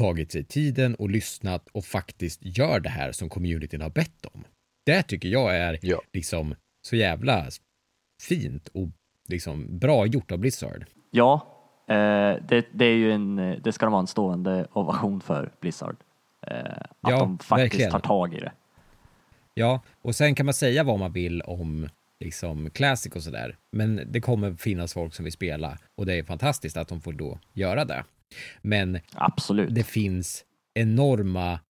[0.01, 4.45] tagit sig tiden och lyssnat och faktiskt gör det här som communityn har bett om.
[4.87, 6.03] Det tycker jag är Ja.
[6.13, 6.55] liksom
[6.87, 7.47] så jävla
[8.29, 8.89] fint och
[9.29, 10.85] liksom bra gjort av Blizzard.
[11.11, 11.47] Ja,
[11.89, 15.53] eh, det, det är ju en, eh, det ska de ha en stående ovation för
[15.61, 15.97] Blizzard.
[16.47, 16.57] Eh,
[17.01, 17.91] att Ja, de faktiskt verkligen.
[17.91, 18.53] tar tag i det.
[19.55, 21.89] Ja, och sen kan man säga vad man vill om
[22.21, 23.57] liksom Classic och sådär.
[23.73, 27.13] Men det kommer finnas folk som vill spela och det är fantastiskt att de får
[27.13, 28.05] då göra det.
[28.63, 29.75] Men Absolut.
[29.75, 31.61] det finns enorma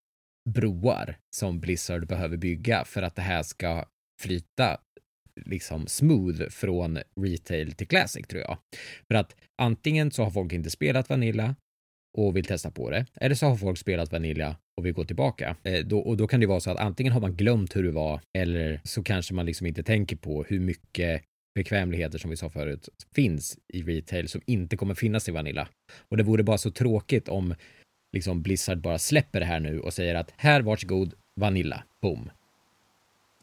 [0.51, 3.85] broar som Blizzard behöver bygga för att det här ska
[4.23, 4.79] flyta
[5.45, 8.59] liksom smooth från retail till classic tror jag.
[9.09, 11.55] För att antingen så har folk inte spelat Vanilla
[12.19, 15.57] och vill testa på det, eller så har folk spelat Vanilla och vill gå tillbaka.
[15.63, 17.91] Eh, då, och då kan det vara så att antingen har man glömt hur det
[17.91, 21.23] var, eller så kanske man liksom inte tänker på hur mycket
[21.55, 25.69] bekvämligheter som vi sa förut finns i retail som inte kommer finnas i Vanilla.
[26.09, 27.55] Och det vore bara så tråkigt om
[28.13, 32.31] liksom Blizzard bara släpper det här nu och säger att här varsågod, Vanilla, boom.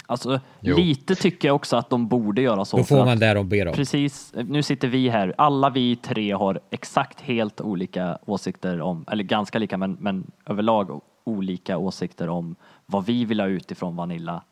[0.10, 0.78] Alltså, Jo.
[0.78, 2.78] lite tycker jag också att de borde göra så.
[2.78, 3.74] Då får man det de ber om.
[3.74, 5.34] Precis, nu sitter vi här.
[5.38, 11.02] Alla vi tre har exakt helt olika åsikter om, eller ganska lika, men, men överlag
[11.24, 12.56] olika åsikter om
[12.86, 14.44] vad vi vill ha ut ifrån Vanilla.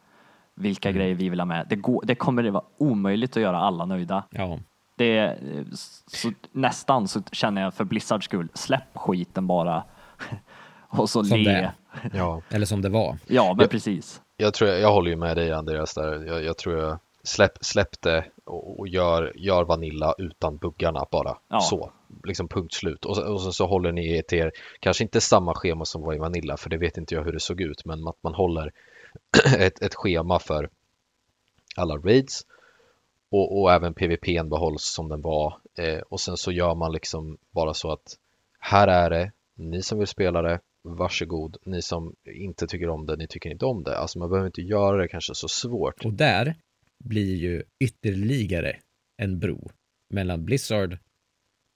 [0.55, 0.99] Vilka Mm.
[0.99, 1.65] grejer vi vill ha med.
[1.69, 4.23] Det, går, det kommer det vara omöjligt att göra alla nöjda.
[4.31, 4.59] Ja,
[4.97, 5.63] Det är, eh,
[6.07, 9.83] så, nästan så känner jag för Blizzards skull, släpp skiten bara.
[10.89, 11.71] Och så Som le.
[12.13, 13.17] Ja, eller som det var.
[13.27, 13.67] Ja, men Ja.
[13.67, 14.21] precis.
[14.37, 16.25] jag, tror, jag håller ju med dig Andreas där.
[16.25, 21.37] Jag, jag tror jag släpp, släpp det och, och gör, gör Vanilla utan buggarna bara.
[21.49, 21.59] Ja.
[21.59, 21.91] Så,
[22.23, 23.05] liksom punkt slut.
[23.05, 26.01] Och, så- och så, så håller ni er till er, kanske inte samma schema som
[26.01, 28.33] var i Vanilla, för det vet inte jag hur det såg ut, men att man
[28.33, 28.71] håller
[29.57, 30.69] ett, ett schema för
[31.75, 32.45] alla raids
[33.29, 35.57] och, och även PVPn behålls som den var.
[35.77, 38.17] Eh, och sen så gör man liksom bara så att
[38.59, 41.57] här är det, ni som vill spela det, varsågod.
[41.65, 43.97] Ni som inte tycker om det, ni tycker inte om det.
[43.97, 46.05] Alltså man behöver inte göra det kanske så svårt.
[46.05, 46.55] Och där
[47.03, 48.79] blir ju ytterligare
[49.17, 49.71] en bro
[50.09, 50.97] mellan Blizzard,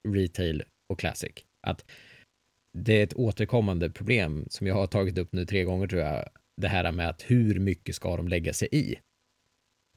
[0.08, 1.34] Retail och Classic.
[1.62, 1.86] Att
[2.74, 6.30] det är ett återkommande problem som jag har tagit upp nu tre gånger tror jag.
[6.60, 8.96] Det här med att hur mycket ska de lägga sig i?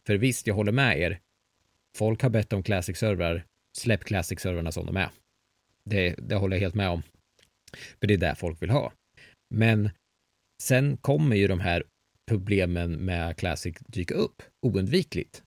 [0.06, 1.20] För visst, jag håller med er.
[1.98, 3.44] Folk har bett om Classic-servrar.
[3.78, 5.10] Släpp Classic-servrarna som de är.
[5.84, 7.02] Det, det håller jag helt med om.
[8.00, 8.92] För det är det folk vill ha.
[9.54, 9.90] Men
[10.62, 11.84] sen kommer ju de här
[12.28, 15.42] problemen med Classic dyka upp oundvikligt.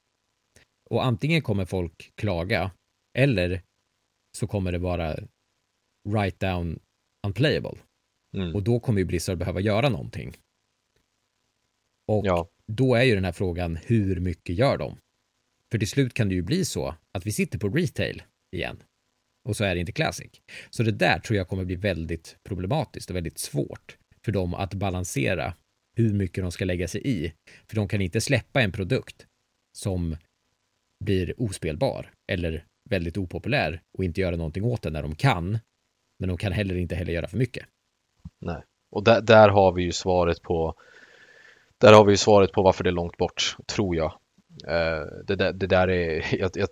[0.90, 2.72] Och antingen kommer folk klaga
[3.18, 3.62] eller
[4.38, 5.16] så kommer det vara
[6.10, 6.80] write down
[7.28, 7.78] unplayable.
[8.38, 8.56] Mm.
[8.56, 10.38] Och då kommer ju Blizzard behöva göra någonting.
[12.08, 12.50] Och Ja.
[12.68, 14.98] då är ju den här frågan, hur mycket gör de?
[15.72, 18.24] För till slut kan det ju bli så att vi sitter på retail
[18.56, 18.84] igen
[19.46, 20.32] och så är det inte classic.
[20.70, 24.74] Så det där tror jag kommer bli väldigt problematiskt och väldigt svårt för dem att
[24.74, 25.54] balansera
[25.98, 27.34] hur mycket de ska lägga sig i.
[27.68, 29.28] För de kan inte släppa en produkt
[29.78, 30.18] som
[31.06, 35.60] blir ospelbar eller väldigt opopulär och inte göra någonting åt den när de kan.
[36.20, 37.66] Men de kan heller inte heller göra för mycket.
[38.42, 38.64] Nej.
[38.92, 40.76] Och där, där har vi ju svaret på
[41.78, 44.14] där har vi ju svaret på varför det är långt bort, tror jag.
[44.68, 46.70] Eh, det, där, det där är, jag, jag,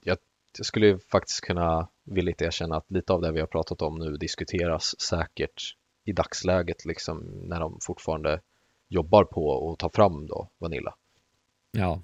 [0.00, 0.18] jag,
[0.58, 3.98] jag skulle ju faktiskt kunna villigt erkänna att lite av det vi har pratat om
[3.98, 5.62] nu diskuteras säkert
[6.04, 8.40] i dagsläget, liksom när de fortfarande
[8.88, 10.94] jobbar på att ta fram då Vanilla.
[11.72, 12.02] Ja,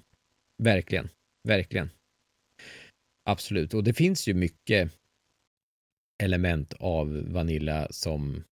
[0.57, 1.09] verkligen.
[1.43, 1.89] Verkligen.
[3.23, 3.73] Absolut.
[3.73, 4.91] Och det finns ju mycket
[6.23, 8.43] element av Vanilla som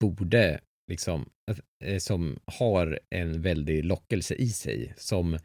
[0.00, 1.30] borde liksom,
[1.84, 5.38] eh, som har en väldig lockelse i sig som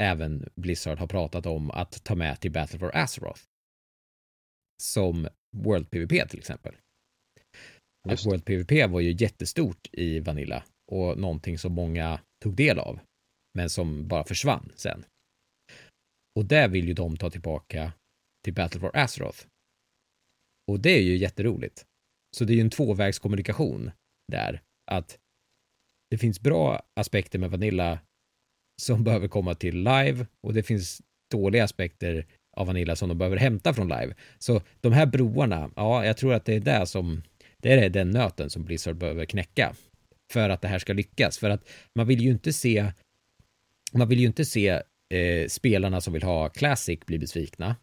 [0.00, 3.42] även Blizzard har pratat om att ta med till Battle for Azeroth.
[4.82, 6.74] Som World PVP till exempel.
[8.08, 8.26] Just.
[8.26, 13.00] World PVP var ju jättestort i Vanilla och någonting som många tog del av,
[13.54, 15.04] men som bara försvann sen.
[16.38, 17.92] Och det vill ju de ta tillbaka
[18.44, 19.46] till Battle for Azeroth.
[20.70, 21.86] Och det är ju jätteroligt.
[22.36, 23.90] Så det är ju en tvåvägskommunikation
[24.32, 25.18] där, att
[26.10, 27.98] det finns bra aspekter med Vanilla
[28.82, 32.26] som behöver komma till live och det finns dåliga aspekter
[32.56, 34.14] av Vanilla som de behöver hämta från live.
[34.38, 37.22] Så de här broarna, ja, jag tror att det är det som,
[37.58, 39.74] det är den nöten som Blizzard behöver knäcka
[40.32, 41.38] för att det här ska lyckas.
[41.38, 42.92] För att man vill ju inte se,
[43.92, 44.82] man vill ju inte se
[45.14, 47.76] eh, spelarna som vill ha Classic bli besvikna.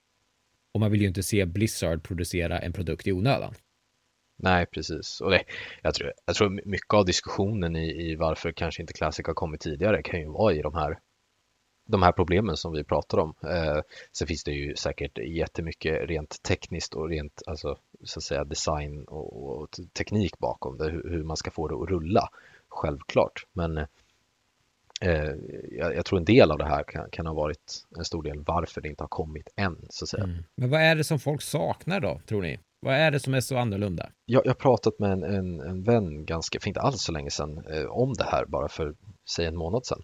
[0.74, 3.54] Och man vill ju inte se Blizzard producera en produkt i onödan.
[4.40, 5.22] Nej, precis.
[5.22, 5.44] Och det,
[5.82, 9.62] jag, tror, jag tror mycket av diskussionen i, i varför kanske inte Classic har kommit
[9.62, 11.00] tidigare kan ju vara i de här,
[11.86, 13.34] de här problemen som vi pratar om.
[13.44, 13.82] Eh,
[14.12, 19.04] sen finns det ju säkert jättemycket rent tekniskt och rent alltså, så att säga, design
[19.04, 22.30] och, och teknik bakom det, hur, hur man ska få det att rulla.
[22.70, 23.78] Självklart, men
[25.02, 25.32] eh,
[25.72, 28.44] jag, jag tror en del av det här kan, kan ha varit en stor del
[28.44, 30.24] varför det inte har kommit än, så att säga.
[30.24, 30.44] Mm.
[30.56, 32.60] Men vad är det som folk saknar då, tror ni?
[32.80, 34.10] Vad är det som är så annorlunda?
[34.26, 37.32] Jag, jag har pratat med en, en, en vän ganska, för inte alls så länge
[37.32, 38.96] sedan, eh, om det här bara för,
[39.30, 40.04] säg en månad sedan.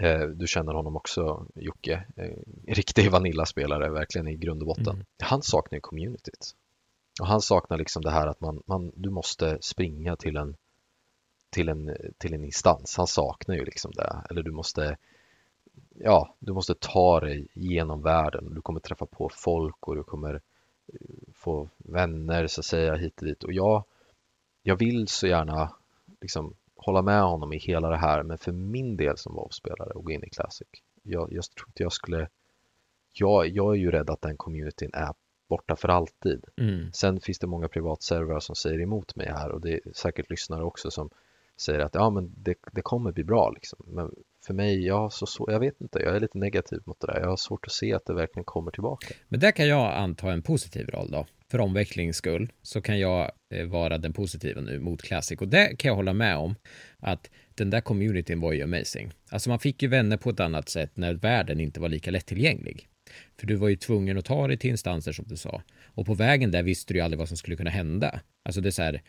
[0.00, 2.04] Eh, du känner honom också, Jocke.
[2.16, 2.36] Eh,
[2.68, 4.94] riktig Vanilla-spelare, verkligen i grund och botten.
[4.94, 5.06] Mm.
[5.22, 6.54] Han saknar ju communityt.
[7.20, 10.56] Och han saknar liksom det här att man, man, du måste springa till en,
[11.50, 12.96] till, en, till en instans.
[12.96, 14.22] Han saknar ju liksom det.
[14.30, 14.96] Eller du måste,
[15.94, 18.54] ja, du måste ta dig genom världen.
[18.54, 20.40] Du kommer träffa på folk och du kommer
[21.34, 23.84] få vänner så att säga hit och dit och jag,
[24.62, 25.72] jag vill så gärna
[26.20, 30.04] liksom hålla med honom i hela det här men för min del som WoW-spelare och
[30.04, 30.68] gå in i Classic
[31.02, 32.28] jag, jag tror inte jag skulle
[33.12, 35.14] jag, jag är ju rädd att den communityn är
[35.48, 36.44] borta för alltid.
[36.56, 36.92] Mm.
[36.92, 40.64] Sen finns det många privatservrar som säger emot mig här och det är säkert lyssnare
[40.64, 41.10] också som
[41.56, 43.78] säger att ja men det, det kommer bli bra liksom.
[43.86, 44.14] Men
[44.46, 47.20] för mig, jag, så, så, jag vet inte, jag är lite negativ mot det där.
[47.20, 49.14] Jag har svårt att se att det verkligen kommer tillbaka.
[49.28, 51.26] Men där kan jag anta en positiv roll då.
[51.50, 55.40] För omvecklings skull så kan jag eh, vara den positiva nu mot Classic.
[55.40, 56.54] Och det kan jag hålla med om
[56.98, 59.12] att den där communityn var ju amazing.
[59.30, 62.88] Alltså man fick ju vänner på ett annat sätt när världen inte var lika lättillgänglig.
[63.40, 65.62] För du var ju tvungen att ta dig till instanser som du sa.
[65.84, 68.20] Och på vägen där visste du ju aldrig vad som skulle kunna hända.
[68.42, 69.02] Alltså det är så här.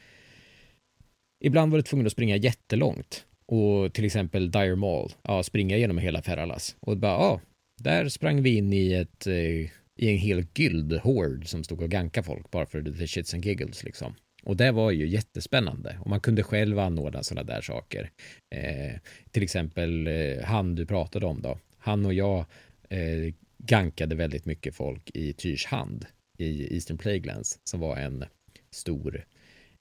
[1.39, 3.25] Ibland var du tvungen att springa jättelångt.
[3.53, 6.75] Och till exempel Dire Mall, ja, springa genom hela Ferralas.
[6.79, 7.41] Och bara, ja,
[7.83, 12.25] där sprang vi in i ett, eh, i en hel guildhord som stod och gankade
[12.25, 14.15] folk bara för the shits and giggles liksom.
[14.43, 18.09] Och det var ju jättespännande och man kunde själv anordna sådana där saker.
[18.55, 18.99] Eh,
[19.31, 21.57] till exempel eh, han du pratade om då.
[21.77, 22.45] Han och jag
[22.89, 26.05] eh, gankade väldigt mycket folk i Tyrs hand
[26.37, 28.25] i Eastern Plaguelands som var en
[28.71, 29.25] stor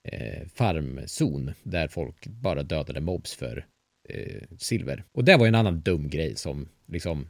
[0.04, 3.66] eh, farmzon där folk bara dödade mobs för
[4.08, 5.04] eh, silver.
[5.12, 7.26] Och det var ju en annan dum grej som liksom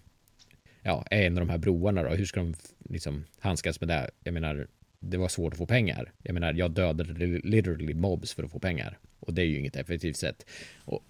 [0.82, 2.08] ja, är en av de här broarna då.
[2.08, 2.54] Hur ska de
[2.88, 4.10] liksom handskas med det?
[4.24, 4.66] Jag menar,
[5.00, 6.12] det var svårt att få pengar.
[6.22, 7.12] Jag menar, jag dödade
[7.44, 8.98] literally mobs för att få pengar.
[9.20, 10.46] Och det är ju inget effektivt sätt.
[10.84, 11.04] Och,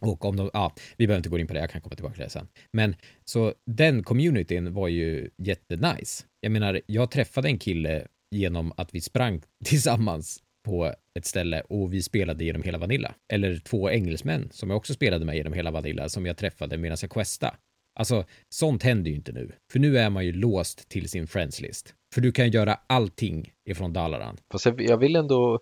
[0.00, 2.14] och om de, ja, vi behöver inte gå in på det, jag kan komma tillbaka
[2.14, 2.48] till det sen.
[2.72, 6.24] Men så den communityn var ju jättenice.
[6.40, 11.92] Jag menar, jag träffade en kille genom att vi sprang tillsammans på ett ställe och
[11.92, 13.14] vi spelade genom hela Vanilla.
[13.32, 16.98] Eller två engelsmän som jag också spelade med genom hela Vanilla som jag träffade medan
[17.00, 17.54] jag questade.
[17.94, 19.52] Alltså, sånt händer ju inte nu.
[19.72, 21.94] För nu är man ju låst till sin friendslist.
[22.14, 24.36] För du kan göra allting ifrån Dalaran.
[24.52, 25.60] Fast jag, jag vill ändå,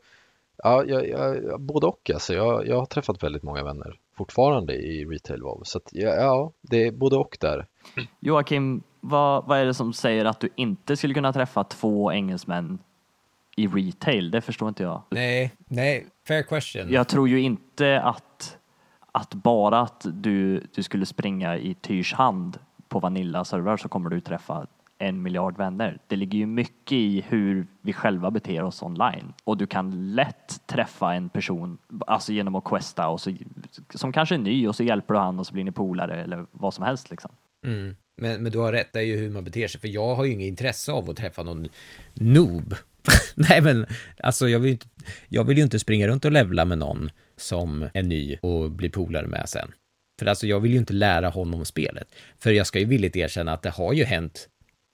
[0.57, 2.35] ja, jag, jag, både och alltså.
[2.35, 5.63] Jag, jag har träffat väldigt många vänner fortfarande i retail WoW.
[5.65, 7.67] Så att, ja, ja, det är både och där.
[8.21, 12.79] Joakim, vad, vad är det som säger att du inte skulle kunna träffa två engelsmän
[13.63, 14.31] i retail?
[14.31, 15.03] Det förstår inte jag.
[15.11, 16.93] Nej, nej, fair question.
[16.93, 18.59] Jag tror ju inte att,
[19.13, 22.59] att bara att du, du skulle springa i Tyrs hand
[22.89, 24.67] på Vanilla-servrar så kommer du träffa
[24.99, 25.99] en miljard vänner.
[26.07, 30.67] Det ligger ju mycket i hur vi själva beter oss online och du kan lätt
[30.67, 33.35] träffa en person, alltså genom att questa och så,
[33.95, 36.47] som kanske är ny och så hjälper du han och så blir ni polare eller
[36.51, 37.31] vad som helst liksom.
[37.67, 37.97] Mm.
[38.17, 40.25] Men, men du har rätt, det är ju hur man beter sig, för jag har
[40.25, 41.69] ju inget intresse av att träffa någon
[42.15, 42.75] noob.
[43.35, 43.87] Nej men,
[44.23, 44.87] alltså jag vill, inte,
[45.29, 48.91] jag vill ju inte springa runt och levla med någon som är ny och bli
[48.91, 49.73] polare med sen.
[50.21, 52.15] För alltså jag vill ju inte lära honom spelet.
[52.39, 54.49] För jag ska ju villigt erkänna att det har ju hänt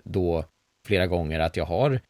[0.05, 0.45] då
[0.87, 2.01] flera gånger att jag har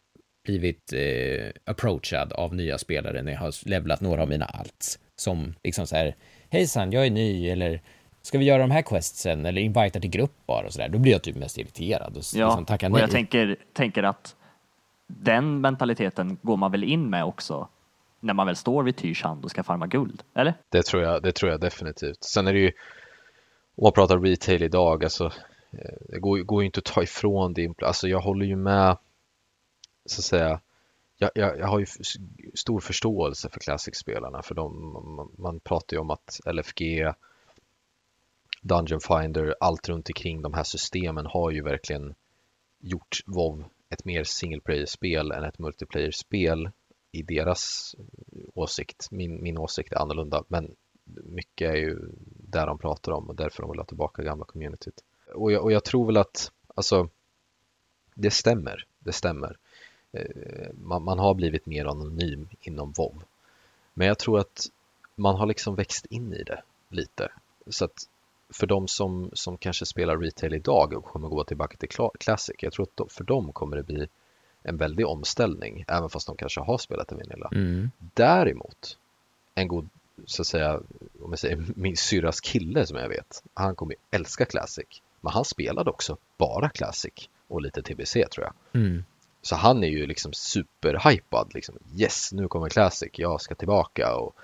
[0.46, 4.98] blivit eh, approachad av nya spelare när jag har levlat några av mina alts.
[5.20, 6.16] Som liksom så här,
[6.50, 7.80] hejsan, jag är ny, eller
[8.22, 10.88] ska vi göra de här questsen, eller invita till grupp bara och så där.
[10.88, 13.00] Då blir jag typ mest irriterad och Ja, liksom tackar och nej.
[13.00, 14.36] jag tänker, tänker att
[15.06, 17.68] den mentaliteten går man väl in med också
[18.20, 20.54] när man väl står vid Tyrs hand och ska farma guld, eller?
[20.68, 22.24] Det tror jag, det tror jag definitivt.
[22.24, 22.72] Sen är det ju,
[23.76, 25.24] om man pratar retail idag, alltså
[25.70, 27.82] eh, det går, går ju inte att ta ifrån det.
[27.82, 28.96] Alltså jag håller ju med,
[30.06, 30.60] så att säga,
[31.18, 31.86] jag, jag, jag har ju
[32.54, 37.12] stor förståelse för Classic-spelarna för de, man, man pratar ju om att LFG,
[38.62, 42.14] Dungeon Finder, allt runt omkring de här systemen har ju verkligen
[42.80, 43.64] gjort WoW
[43.96, 46.70] ett mer single player-spel än ett multiplayer-spel
[47.12, 47.94] i deras
[48.54, 49.10] åsikt.
[49.10, 50.74] Min, min åsikt är annorlunda, men
[51.24, 51.98] mycket är ju
[52.50, 55.04] där de pratar om och därför de vill ha tillbaka gamla communityt.
[55.34, 57.08] Och jag, och jag tror väl att, alltså,
[58.14, 58.86] det stämmer.
[58.98, 59.56] Det stämmer.
[60.12, 63.22] Eh, man, man har blivit mer anonym inom WoW.
[63.94, 64.66] Men jag tror att
[65.14, 67.32] man har liksom växt in i det lite.
[67.66, 68.08] Så att
[68.48, 72.56] för de som, som kanske spelar retail idag och kommer gå tillbaka till Cla- Classic,
[72.58, 74.08] jag tror att för dem kommer det bli
[74.62, 77.48] en väldig omställning, även fast de kanske har spelat i Vanilla.
[77.52, 77.90] Mm.
[77.98, 78.98] Däremot,
[79.54, 79.88] en god,
[80.26, 80.80] så att säga,
[81.22, 85.02] om jag säger min syrras kille som jag vet, han kommer älska Classic.
[85.20, 88.52] Men han spelade också bara Classic och lite TBC tror jag.
[88.82, 89.04] Mm.
[89.42, 91.54] Så han är ju liksom superhypad.
[91.54, 91.78] Liksom.
[91.96, 94.16] Yes, nu kommer Classic, jag ska tillbaka.
[94.16, 94.36] Och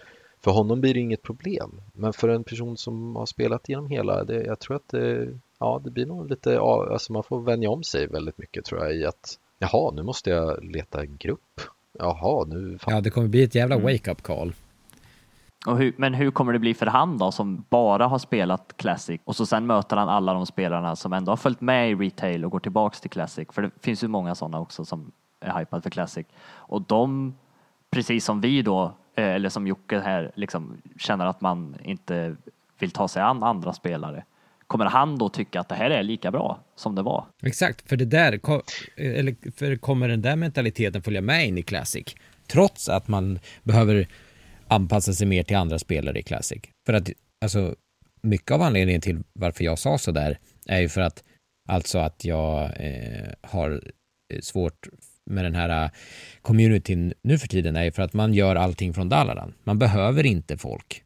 [0.45, 1.81] för honom blir det inget problem.
[1.93, 5.81] Men för en person som har spelat genom hela, det, jag tror att det, ja,
[5.85, 9.07] det blir nog lite, alltså man får vänja om sig väldigt mycket tror jag i
[9.07, 11.61] att jaha, nu måste jag leta en grupp.
[11.99, 12.95] Jaha, nu fan.
[12.95, 13.87] Ja, det kommer bli ett jävla Mm.
[13.87, 14.53] wake-up call.
[15.67, 19.21] Och hur, men hur kommer det bli för han då som bara har spelat Classic
[19.25, 22.45] och så sen möter han alla de spelarna som ändå har följt med i retail
[22.45, 23.49] och går tillbaks till Classic.
[23.53, 26.27] För det finns ju många sådana också som är hypade för Classic.
[26.55, 27.35] Och de,
[27.91, 32.37] precis som vi då, Eh, eller som Jocke här, liksom känner att man inte
[32.79, 34.25] vill ta sig an andra spelare.
[34.67, 37.27] Kommer han då tycka att det här är lika bra som det var?
[37.43, 38.41] Exakt, för det där,
[38.97, 42.15] eller för kommer den där mentaliteten följa med in i Classic?
[42.47, 44.09] Trots att man behöver
[44.69, 46.63] anpassa sig mer till andra spelare i Classic.
[46.87, 47.11] För att,
[47.45, 47.75] alltså,
[48.23, 51.25] mycket av anledningen till varför jag sa så där är ju för att,
[51.69, 53.71] alltså att jag eh, har
[54.35, 54.89] eh, svårt
[55.31, 55.91] med den här eh,
[56.43, 59.55] communityn nu för tiden är för att man gör allting från Dalaran.
[59.65, 61.03] Man behöver inte folk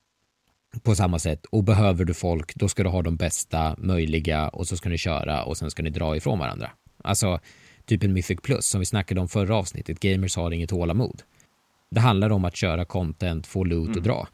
[0.83, 4.67] på samma sätt och behöver du folk då ska du ha de bästa möjliga och
[4.69, 6.71] så ska ni köra och sen ska ni dra ifrån varandra.
[7.05, 7.41] Alltså
[7.85, 10.01] typ en Mythic Plus som vi snackade om förra avsnittet.
[10.01, 11.23] Gamers har inget tålamod.
[11.91, 14.29] Det handlar om att köra content, få loot och dra.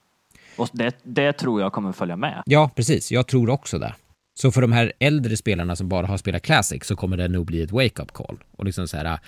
[0.57, 2.43] Och det, det tror jag kommer följa med.
[2.47, 3.13] Ja, precis.
[3.13, 3.95] Jag tror också det.
[4.35, 7.47] Så för de här äldre spelarna som bara har spelat Classic så kommer det nog
[7.47, 8.39] bli ett wake-up call.
[8.57, 9.19] Och liksom så här,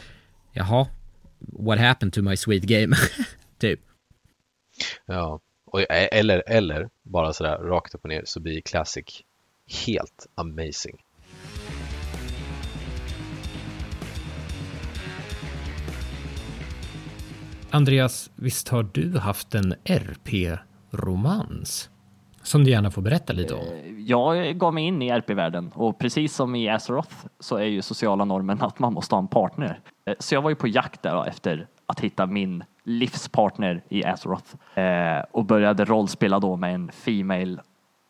[0.54, 0.86] jaha,
[1.38, 2.96] what happened to my sweet game?
[3.58, 3.80] typ.
[5.06, 9.22] Ja, och, e- eller, eller bara sådär rakt upp och ner så blir Classic
[9.86, 10.98] helt amazing.
[17.70, 21.90] Andreas, visst har du haft en RP-romans?
[22.44, 23.60] Som du gärna får berätta lite om.
[24.06, 28.24] Jag gav mig in i RP-världen och precis som i Azeroth så är ju sociala
[28.24, 29.80] normen att man måste ha en partner.
[30.06, 34.78] Eh, Så jag var ju på jakt där efter att hitta min livspartner i Azeroth
[34.78, 37.56] eh, och började rollspela då med en Female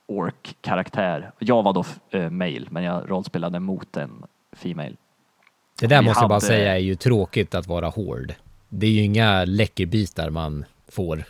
[0.07, 1.31] Orc-karaktär.
[1.39, 4.23] Jag var då eh, male, men jag rollspelade mot en
[4.57, 4.93] Female.
[5.81, 8.35] Det där Vi måste jag bara säga är ju tråkigt att vara hård.
[8.69, 11.25] Det är ju inga läckerbitar man får.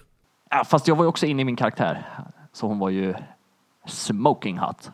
[0.50, 2.02] Ja, fast jag var ju också inne i min karaktär,
[2.54, 3.14] så hon var ju
[3.86, 4.90] smoking hot.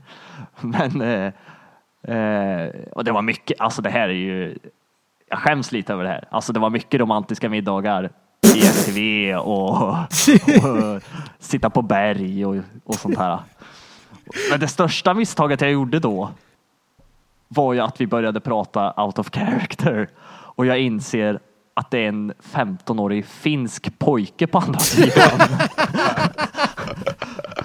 [0.60, 1.32] Men, eh,
[2.16, 4.58] eh, och det var mycket, alltså det här är ju,
[5.28, 6.28] jag skäms lite över det här.
[6.30, 8.10] Alltså det var mycket romantiska middagar
[8.54, 9.96] i STV och, och
[11.38, 13.38] sitta på berg och, och sånt här.
[14.50, 16.30] Men det största misstaget jag gjorde då
[17.48, 21.40] var ju att vi började prata out of character och jag inser
[21.74, 25.40] att det är en 15-årig finsk pojke på andra sidan.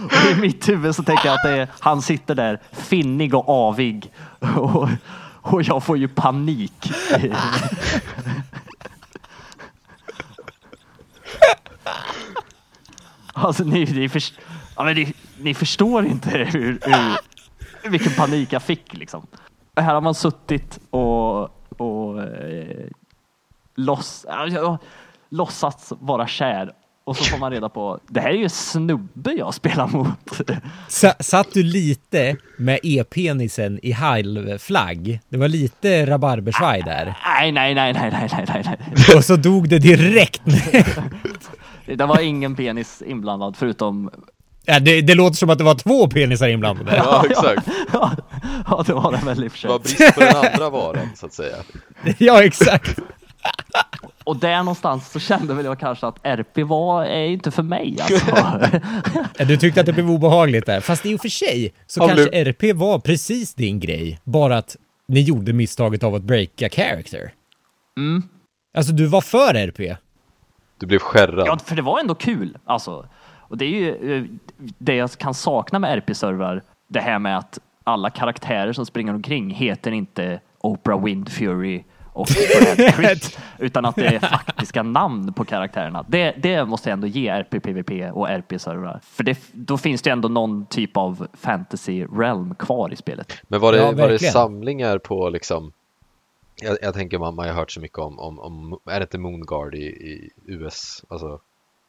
[0.04, 3.50] och I mitt huvud så tänker jag att det är, han sitter där finnig och
[3.50, 4.90] avig och,
[5.42, 6.92] och jag får ju panik.
[13.34, 14.34] Alltså ni, ni, först,
[14.76, 17.18] ja, men ni, ni förstår inte hur, hur,
[17.90, 19.28] vilken panik jag fick liksom.
[19.76, 21.42] Här har man suttit och,
[21.82, 22.88] och eh,
[23.76, 24.76] loss, äh,
[25.30, 26.74] låtsats vara kär
[27.12, 30.42] och så får man reda på det här är ju snubbe jag spelar mot.
[30.88, 35.20] Sa, satt du lite med e-penisen i halvflagg?
[35.30, 37.16] Det var lite rabarbersvaj där.
[37.26, 38.78] Nej, nej, nej, nej, nej, nej, nej.
[39.16, 40.42] Och så dog det direkt.
[41.86, 44.10] Det var ingen penis inblandad förutom
[44.66, 46.96] ja, det, det låter som att det var två penisar inblandade.
[46.96, 47.68] Ja, exakt.
[47.94, 48.12] Ja,
[48.68, 49.96] ja det var det väl i och för Det var sig.
[49.98, 51.56] brist på den andra varan, så att säga.
[52.18, 53.00] Ja, exakt.
[54.32, 57.98] Och där någonstans så kände väl jag kanske att RP var, är inte för mig
[58.02, 58.36] alltså.
[59.46, 60.80] Du tyckte att det blev obehagligt där.
[60.82, 64.20] Fast i och för sig så Ja, kanske blev- RP var precis din grej.
[64.24, 64.78] Bara att
[65.08, 67.32] ni gjorde misstaget av att breaka character.
[67.98, 68.24] Mm.
[68.78, 69.98] Alltså du var för RP.
[70.80, 71.48] Du blev skärrad.
[71.48, 72.58] Ja, för det var ändå kul.
[72.66, 73.06] Alltså.
[73.38, 74.24] Och det är ju eh,
[74.78, 76.64] det jag kan sakna med RP-servrar.
[76.90, 81.84] Det här med att alla karaktärer som springer omkring heter inte Oprah Windfury
[82.14, 86.06] och Pitt, utan att det är faktiska namn på karaktärerna.
[86.08, 89.00] Det, det måste jag ändå ge RP-PVP och RP-servrar.
[89.04, 93.34] För det, då finns det ändå någon typ av fantasy realm kvar i spelet.
[93.48, 95.72] Men var det, Ja, var det samlingar på liksom
[96.62, 99.18] jag, jag tänker man, man har hört så mycket om, om, om är det inte
[99.18, 101.40] Moonguard i, i US, alltså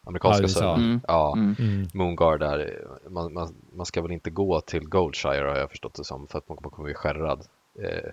[0.07, 0.81] amerikanska Ja, servern?
[0.85, 1.01] Mm.
[1.09, 1.89] Ja, Mm.
[1.95, 6.05] Moonguard där, man, man, man ska väl inte gå till Goldshire har jag förstått det
[6.05, 7.47] som för att man, man kommer bli skärrad
[7.83, 8.11] eh,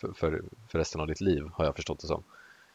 [0.00, 2.22] för, för, för resten av ditt liv har jag förstått det som.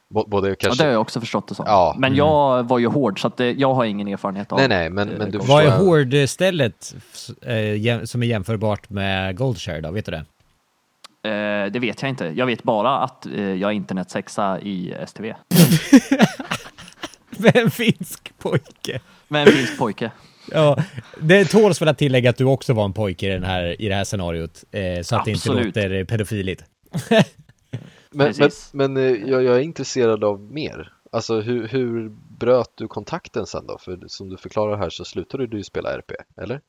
[0.09, 1.65] Bå- Både Ja, kanske, det har jag också förstått det som.
[1.67, 1.95] Ja.
[1.99, 4.89] Men jag var ju hård så att det, jag har ingen erfarenhet av nej nej
[4.89, 6.95] men, men du Vad är hårdstället
[7.41, 9.91] eh, som är jämförbart med Goldshare då?
[9.91, 10.25] Vet du det?
[11.29, 12.25] Eh, det vet jag inte.
[12.25, 15.33] Jag vet bara att eh, jag är internetsexa i STV.
[17.37, 18.99] Med en finsk pojke.
[19.27, 20.11] Med en finsk pojke.
[20.51, 20.77] Ja,
[21.21, 23.89] det tåls väl att tillägga att du också var en pojke i, den här, i
[23.89, 24.63] det här scenariot.
[24.71, 25.65] Eh, så att det inte Absolut.
[25.65, 26.63] låter pedofiligt.
[28.15, 30.93] Men, men, men eh, jag, jag är intresserad av mer.
[31.11, 33.77] Alltså hur, hur bröt du kontakten sen då?
[33.77, 36.61] För som du förklarar här så slutade du ju spela RP, eller?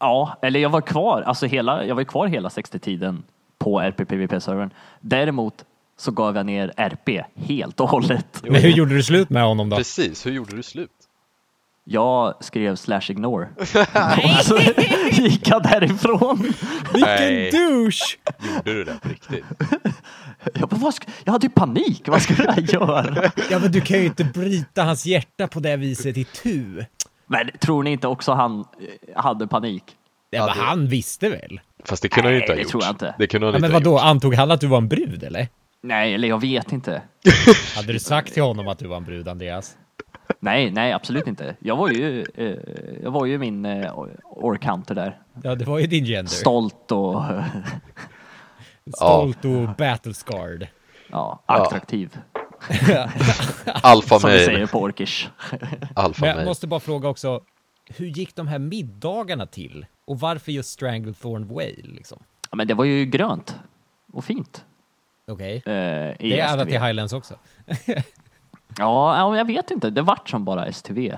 [0.00, 3.22] Ja, eller jag var kvar, alltså hela, jag var kvar hela 60-tiden
[3.58, 4.70] på RP-PVP-servern.
[5.00, 5.64] Däremot
[5.96, 8.42] så gav jag ner RP helt och hållet.
[8.42, 9.76] Men hur gjorde du slut med honom då?
[9.76, 10.90] Precis, hur gjorde du slut?
[11.84, 13.48] Jag skrev slash ignore.
[13.58, 13.68] Och
[14.44, 14.58] så
[15.12, 16.52] gick jag därifrån.
[16.94, 17.50] Nej.
[17.50, 18.16] douche!
[18.56, 19.44] Gjorde du det på riktigt?
[20.54, 23.30] Jag, bara, vad ska, jag hade ju panik, vad skulle jag göra?
[23.50, 26.84] Ja men du kan ju inte bryta hans hjärta på det viset i tu.
[27.26, 29.82] Men tror ni inte också han eh, hade panik?
[30.30, 31.60] Ja, men det- han visste väl?
[31.84, 32.70] Fast det kunde han ju Nej, inte ha det gjort.
[32.70, 33.14] tror jag inte.
[33.18, 34.02] Det kunde han Ja, inte men vadå, gjort.
[34.02, 35.48] antog han att du var en brud eller?
[35.82, 37.02] Nej, eller jag vet inte.
[37.76, 39.76] Hade du sagt till honom att du var en brud Andreas?
[40.40, 41.56] Nej, nej, absolut inte.
[41.58, 42.56] Jag var ju, eh,
[43.02, 45.20] jag var ju min eh, orkhanter där.
[45.42, 46.30] Ja, det var ju din gender.
[46.32, 47.22] Stolt och
[48.96, 50.66] Stolt och battle scarred.
[51.10, 52.18] ja, attraktiv.
[53.82, 55.28] Alfa Som vi säger på orkish.
[55.94, 57.40] Alfa Men jag måste bara fråga också,
[57.96, 59.86] hur gick de här middagarna till?
[60.04, 62.18] Och varför just Stranglethorn Whale liksom?
[62.50, 63.56] Ja, men det var ju grönt
[64.12, 64.64] och fint.
[65.26, 65.62] Okej.
[65.66, 66.64] Eh, i Det är STV.
[66.70, 67.34] till Highlands också.
[68.78, 69.90] Ja, ja, jag vet inte.
[69.90, 71.16] Det vart som bara STV.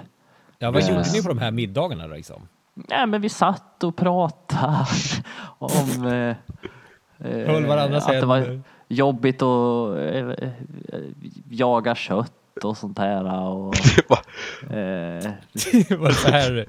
[0.59, 0.89] Ja, vad Eh.
[0.89, 2.49] gjorde ni på de här middagarna då liksom?
[2.75, 4.87] Nej, men vi satt och pratade
[5.59, 6.37] om eh,
[7.31, 8.63] eh, Höll varandras att det var händer.
[8.89, 10.51] jobbigt att eh, eh,
[11.51, 12.33] jaga kött
[12.65, 13.25] och sånt här.
[13.49, 13.75] Och,
[14.71, 14.71] eh,
[15.99, 16.67] var det så här...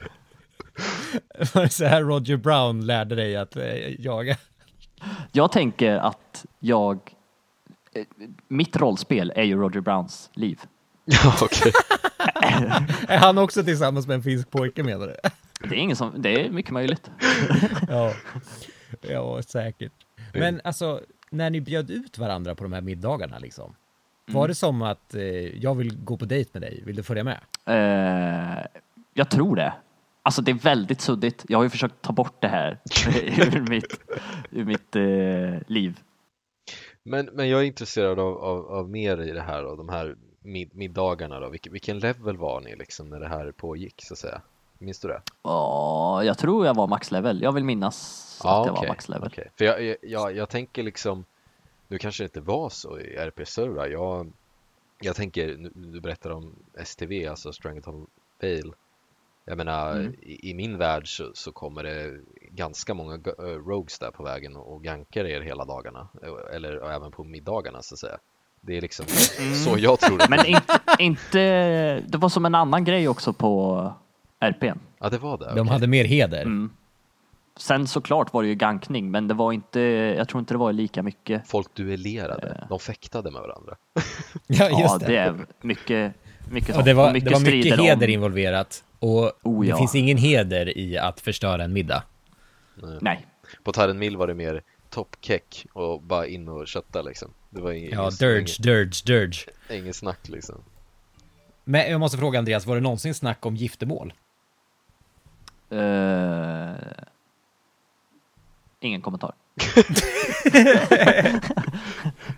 [1.53, 4.35] Var det så här Roger Brown lärde dig att eh, jaga?
[5.31, 6.99] jag tänker att jag...
[7.95, 8.03] eh,
[8.47, 10.59] Mitt rollspel är ju Roger Browns liv.
[11.05, 11.71] Ja, okej.
[13.07, 15.15] Är han också tillsammans med en finsk pojke menar du?
[15.69, 17.11] Det är, ingen som, det är mycket möjligt.
[17.89, 18.13] Ja,
[19.01, 19.91] ja säkert.
[20.33, 23.75] Men alltså, när ni bjöd ut varandra på de här middagarna liksom.
[24.27, 25.23] Var det som att eh,
[25.63, 27.39] jag vill gå på dejt med dig, vill du följa med?
[27.65, 28.65] Eh,
[29.13, 29.73] jag tror det.
[30.23, 31.45] Alltså det är väldigt suddigt.
[31.47, 32.79] Jag har ju försökt ta bort det här
[33.55, 33.99] ur mitt,
[34.51, 35.99] ur mitt eh, liv.
[37.03, 40.15] Men, men jag är intresserad av, av, av mer i det här och de här
[40.45, 41.49] mid middagarna då?
[41.49, 44.41] Vilken, vilken level var ni liksom när det här pågick så att säga?
[44.77, 45.21] Minns du det?
[45.43, 47.41] Ja, jag tror jag var maxlevel.
[47.41, 49.27] Jag vill minnas Ja, att jag var maxlevel.
[49.27, 49.51] okej.
[49.57, 51.25] För jag, jag, jag, jag tänker liksom,
[51.87, 53.87] nu kanske det inte var så i RP-servrar.
[53.87, 54.31] Jag,
[55.01, 58.07] jag tänker, du berättar om STV, alltså Strangleton
[58.41, 58.73] Vale.
[59.45, 60.13] Jag menar, Mm.
[60.21, 62.19] i, i min värld så, så kommer det
[62.51, 66.07] ganska många äh, rogues där på vägen och, och gankar er hela dagarna.
[66.23, 68.17] eh, Eller även på middagarna så att säga.
[68.67, 69.05] Det är liksom
[69.65, 70.25] så jag tror det.
[70.25, 70.37] Mm.
[70.39, 71.39] Men inte, inte,
[72.07, 73.93] det var som en annan grej också på
[74.39, 74.79] RPn.
[74.99, 75.45] Ja, det var det.
[75.45, 75.71] De okej.
[75.73, 76.41] hade mer heder.
[76.41, 76.69] Mm.
[77.57, 79.79] Sen såklart var det ju gankning, men det var inte,
[80.17, 81.47] jag tror inte det var lika mycket.
[81.47, 83.75] Folk duellerade, de fäktade med varandra.
[84.47, 85.05] Ja, Ja, just det.
[85.07, 85.17] det.
[85.17, 86.13] är mycket,
[86.51, 86.85] mycket sånt.
[86.85, 88.83] det var, mycket det var mycket heder om, involverat.
[88.99, 89.77] Och Oh, det ja.
[89.77, 92.03] finns ingen heder i att förstöra en middag.
[93.01, 93.25] Nej,
[93.63, 97.31] På Tyrant Mill var det mer toppkeck och bara in och kötta liksom.
[97.55, 99.45] Det var inget, Ja, inget, dirge, dirge, dirge.
[99.69, 100.55] inget, snack liksom.
[101.63, 104.13] Men jag måste fråga Andreas, var det någonsin snack om giftermål?
[105.69, 106.75] Eh,
[108.79, 109.33] ingen kommentar.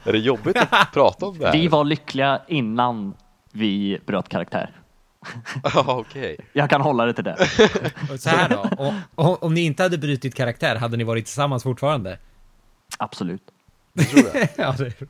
[0.03, 1.53] Är det jobbigt att prata om det här?
[1.53, 3.13] Vi var lyckliga innan
[3.51, 4.71] vi bröt karaktär.
[5.63, 6.37] Ja, okej.
[6.53, 7.47] Jag kan hålla det till det.
[8.19, 11.63] Så här då, och, och, om ni inte hade brutit karaktär, hade ni varit tillsammans
[11.63, 12.19] fortfarande?
[12.97, 13.41] Absolut.
[14.03, 14.49] Tror det?
[14.57, 15.07] ja, det är bra.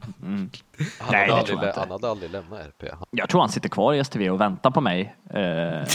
[0.99, 2.89] Han, Nej, hade det aldrig, han hade aldrig lämnat RP.
[2.91, 5.15] Han, Jag tror han sitter kvar i STV och väntar på mig.
[5.29, 5.87] Eh,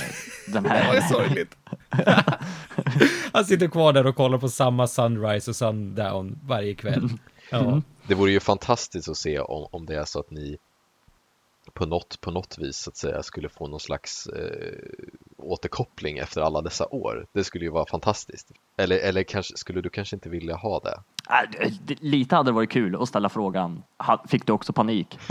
[0.52, 1.00] den här.
[1.12, 1.56] sorgligt.
[3.32, 7.08] Han sitter kvar där och kollar på samma sunrise och sundown varje kväll.
[7.50, 7.82] Ja.
[8.06, 10.56] det vore ju fantastiskt att se om, om det är så att ni
[11.74, 14.78] på något, på något vis så att säga skulle få någon slags eh,
[15.38, 17.26] återkoppling efter alla dessa år.
[17.32, 18.50] Det skulle ju vara fantastiskt.
[18.76, 20.94] Eller, eller kanske, skulle du kanske inte vilja ha det?
[21.86, 23.82] Det- Lite hade det varit kul att ställa frågan.
[24.28, 25.18] Fick du också panik?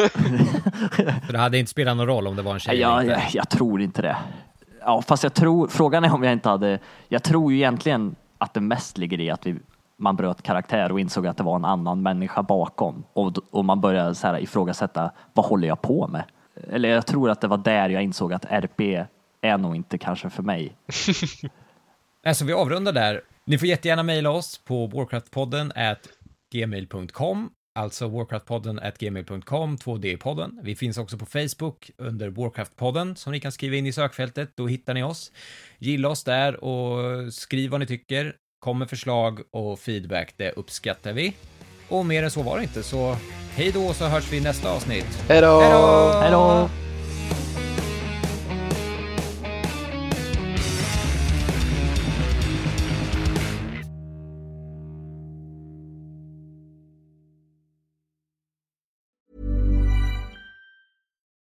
[1.25, 3.49] För det hade inte spelat någon roll om det var en tjej jag, jag, jag
[3.49, 4.17] tror inte det.
[4.79, 6.79] Ja, fast jag tror, frågan är om jag inte hade,
[7.09, 9.55] jag tror ju egentligen att det mest ligger i att vi,
[10.01, 13.81] man bröt karaktär och insåg att det var en annan människa bakom och, och man
[13.81, 16.23] började så här ifrågasätta, vad håller jag på med?
[16.69, 19.05] Eller jag tror att det var där jag insåg att RP
[19.41, 20.75] är nog inte kanske för mig.
[22.25, 23.21] Alltså vi avrundar där.
[23.45, 26.07] Ni får jättegärna mejla oss på warcraftpodden at
[26.51, 30.59] gmail.com Alltså Warcraftpodden at gmail.com, 2D-podden.
[30.63, 34.67] Vi finns också på Facebook under Warcraftpodden som ni kan skriva in i sökfältet, då
[34.67, 35.31] hittar ni oss.
[35.77, 38.35] Gilla oss där och skriv vad ni tycker.
[38.63, 41.33] Kom med förslag och feedback, det uppskattar vi.
[41.89, 43.17] Och mer än så var det inte, så
[43.55, 45.05] hej då så hörs vi i nästa avsnitt.
[45.27, 45.59] Hej då!
[45.59, 46.19] Hej då!
[46.21, 46.69] Hej då!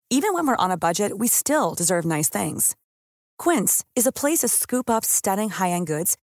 [0.09, 2.75] Even when we're on a budget, we still deserve nice things.
[3.43, 6.17] Quince is a place to scoop up stunning high-end goods